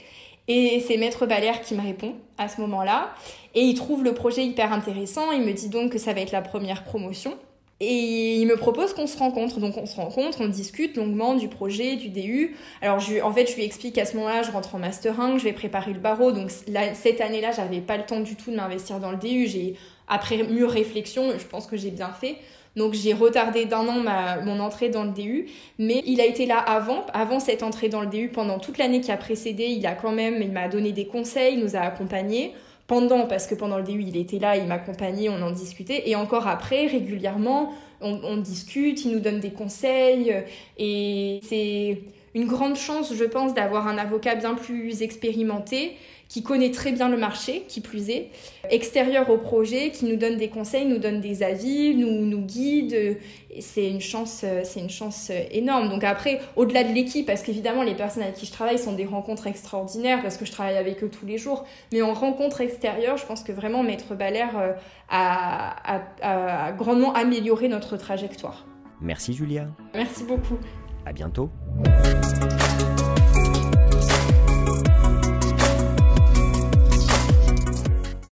Et 0.46 0.85
c'est 0.87 0.98
Maître 0.98 1.26
Balère 1.26 1.62
qui 1.62 1.74
me 1.74 1.81
répond 1.81 2.14
à 2.37 2.48
ce 2.48 2.61
moment-là. 2.61 3.14
Et 3.55 3.62
il 3.62 3.74
trouve 3.74 4.05
le 4.05 4.12
projet 4.12 4.44
hyper 4.44 4.72
intéressant. 4.74 5.33
Il 5.33 5.40
me 5.40 5.52
dit 5.52 5.70
donc 5.70 5.92
que 5.92 5.98
ça 5.98 6.12
va 6.12 6.20
être 6.20 6.33
la 6.33 6.42
première 6.42 6.85
promotion. 6.85 7.37
Et 7.78 8.36
il 8.36 8.46
me 8.46 8.56
propose 8.56 8.94
qu'on 8.94 9.06
se 9.06 9.18
rencontre. 9.18 9.60
Donc 9.60 9.76
on 9.76 9.86
se 9.86 9.96
rencontre, 9.96 10.38
on 10.40 10.48
discute 10.48 10.96
longuement 10.96 11.34
du 11.34 11.48
projet, 11.48 11.96
du 11.96 12.08
DU. 12.08 12.56
Alors 12.80 13.00
je, 13.00 13.20
en 13.20 13.32
fait, 13.32 13.46
je 13.50 13.54
lui 13.54 13.64
explique 13.64 13.98
à 13.98 14.06
ce 14.06 14.16
moment-là, 14.16 14.42
je 14.42 14.50
rentre 14.50 14.74
en 14.74 14.78
Master 14.78 15.20
1, 15.20 15.38
je 15.38 15.44
vais 15.44 15.52
préparer 15.52 15.92
le 15.92 16.00
barreau. 16.00 16.32
Donc 16.32 16.50
cette 16.50 17.20
année-là, 17.20 17.52
j'avais 17.52 17.80
pas 17.80 17.98
le 17.98 18.04
temps 18.04 18.20
du 18.20 18.34
tout 18.34 18.50
de 18.50 18.56
m'investir 18.56 18.98
dans 18.98 19.10
le 19.10 19.18
DU. 19.18 19.46
J'ai, 19.46 19.76
après 20.08 20.42
mûre 20.42 20.70
réflexion, 20.70 21.32
je 21.38 21.44
pense 21.46 21.66
que 21.66 21.76
j'ai 21.76 21.90
bien 21.90 22.10
fait. 22.10 22.36
Donc 22.76 22.92
j'ai 22.92 23.14
retardé 23.14 23.64
d'un 23.64 23.88
an 23.88 24.00
ma, 24.00 24.40
mon 24.42 24.60
entrée 24.60 24.90
dans 24.90 25.04
le 25.04 25.10
DU, 25.10 25.46
mais 25.78 26.02
il 26.06 26.20
a 26.20 26.26
été 26.26 26.44
là 26.44 26.58
avant, 26.58 27.06
avant 27.14 27.40
cette 27.40 27.62
entrée 27.62 27.88
dans 27.88 28.02
le 28.02 28.06
DU, 28.06 28.28
pendant 28.28 28.58
toute 28.58 28.76
l'année 28.76 29.00
qui 29.00 29.10
a 29.10 29.16
précédé, 29.16 29.64
il 29.64 29.86
a 29.86 29.94
quand 29.94 30.12
même, 30.12 30.42
il 30.42 30.52
m'a 30.52 30.68
donné 30.68 30.92
des 30.92 31.06
conseils, 31.06 31.54
il 31.54 31.60
nous 31.60 31.74
a 31.74 31.80
accompagnés 31.80 32.52
pendant, 32.87 33.27
parce 33.27 33.46
que 33.46 33.55
pendant 33.55 33.79
le 33.79 33.85
DU, 33.85 34.01
il 34.01 34.16
était 34.16 34.38
là, 34.38 34.57
il 34.57 34.66
m'accompagnait, 34.66 35.29
on 35.29 35.42
en 35.42 35.51
discutait, 35.51 36.09
et 36.09 36.16
encore 36.16 36.46
après, 36.46 36.87
régulièrement, 36.87 37.72
on, 38.01 38.20
on, 38.22 38.37
discute, 38.37 39.05
il 39.05 39.12
nous 39.12 39.20
donne 39.20 39.40
des 39.40 39.51
conseils, 39.51 40.35
et 40.79 41.40
c'est 41.42 42.03
une 42.37 42.46
grande 42.46 42.77
chance, 42.77 43.14
je 43.14 43.25
pense, 43.25 43.55
d'avoir 43.55 43.88
un 43.88 43.96
avocat 43.96 44.35
bien 44.35 44.55
plus 44.55 45.01
expérimenté 45.01 45.96
qui 46.29 46.42
connaît 46.42 46.70
très 46.70 46.92
bien 46.92 47.09
le 47.09 47.16
marché, 47.16 47.64
qui 47.66 47.81
plus 47.81 48.11
est, 48.11 48.29
extérieur 48.68 49.31
au 49.31 49.38
projet, 49.38 49.90
qui 49.90 50.05
nous 50.05 50.16
donne 50.16 50.37
des 50.37 50.49
conseils, 50.49 50.85
nous 50.85 50.99
donne 50.99 51.20
des 51.22 51.42
avis, 51.42 51.94
nous, 51.94 52.27
nous 52.27 52.42
guide. 52.42 53.16
C'est 53.61 53.88
une 53.88 54.03
chance, 54.03 54.44
c'est 54.64 54.81
une 54.81 54.90
chance 54.90 55.31
énorme. 55.51 55.88
Donc 55.88 56.05
après, 56.05 56.40
au-delà 56.57 56.85
de 56.85 56.92
l'équipe, 56.92 57.25
parce 57.25 57.42
qu'évidemment 57.42 57.83
les 57.83 57.94
personnes 57.94 58.25
avec 58.25 58.35
qui 58.35 58.44
je 58.44 58.53
travaille 58.53 58.79
sont 58.79 58.92
des 58.92 59.07
rencontres 59.07 59.46
extraordinaires, 59.46 60.20
parce 60.20 60.37
que 60.37 60.44
je 60.44 60.53
travaille 60.53 60.77
avec 60.77 61.03
eux 61.03 61.09
tous 61.09 61.25
les 61.25 61.38
jours, 61.38 61.64
mais 61.90 62.03
en 62.03 62.12
rencontre 62.12 62.61
extérieure, 62.61 63.16
je 63.16 63.25
pense 63.25 63.42
que 63.44 63.53
vraiment 63.53 63.83
Maître 63.83 64.14
Balère 64.14 64.59
euh, 64.59 64.72
a, 65.09 66.01
a, 66.22 66.66
a 66.66 66.72
grandement 66.72 67.14
amélioré 67.14 67.68
notre 67.68 67.96
trajectoire. 67.96 68.66
Merci 69.01 69.33
Julia. 69.33 69.68
Merci 69.94 70.25
beaucoup. 70.25 70.59
À 71.07 71.12
bientôt. 71.12 71.51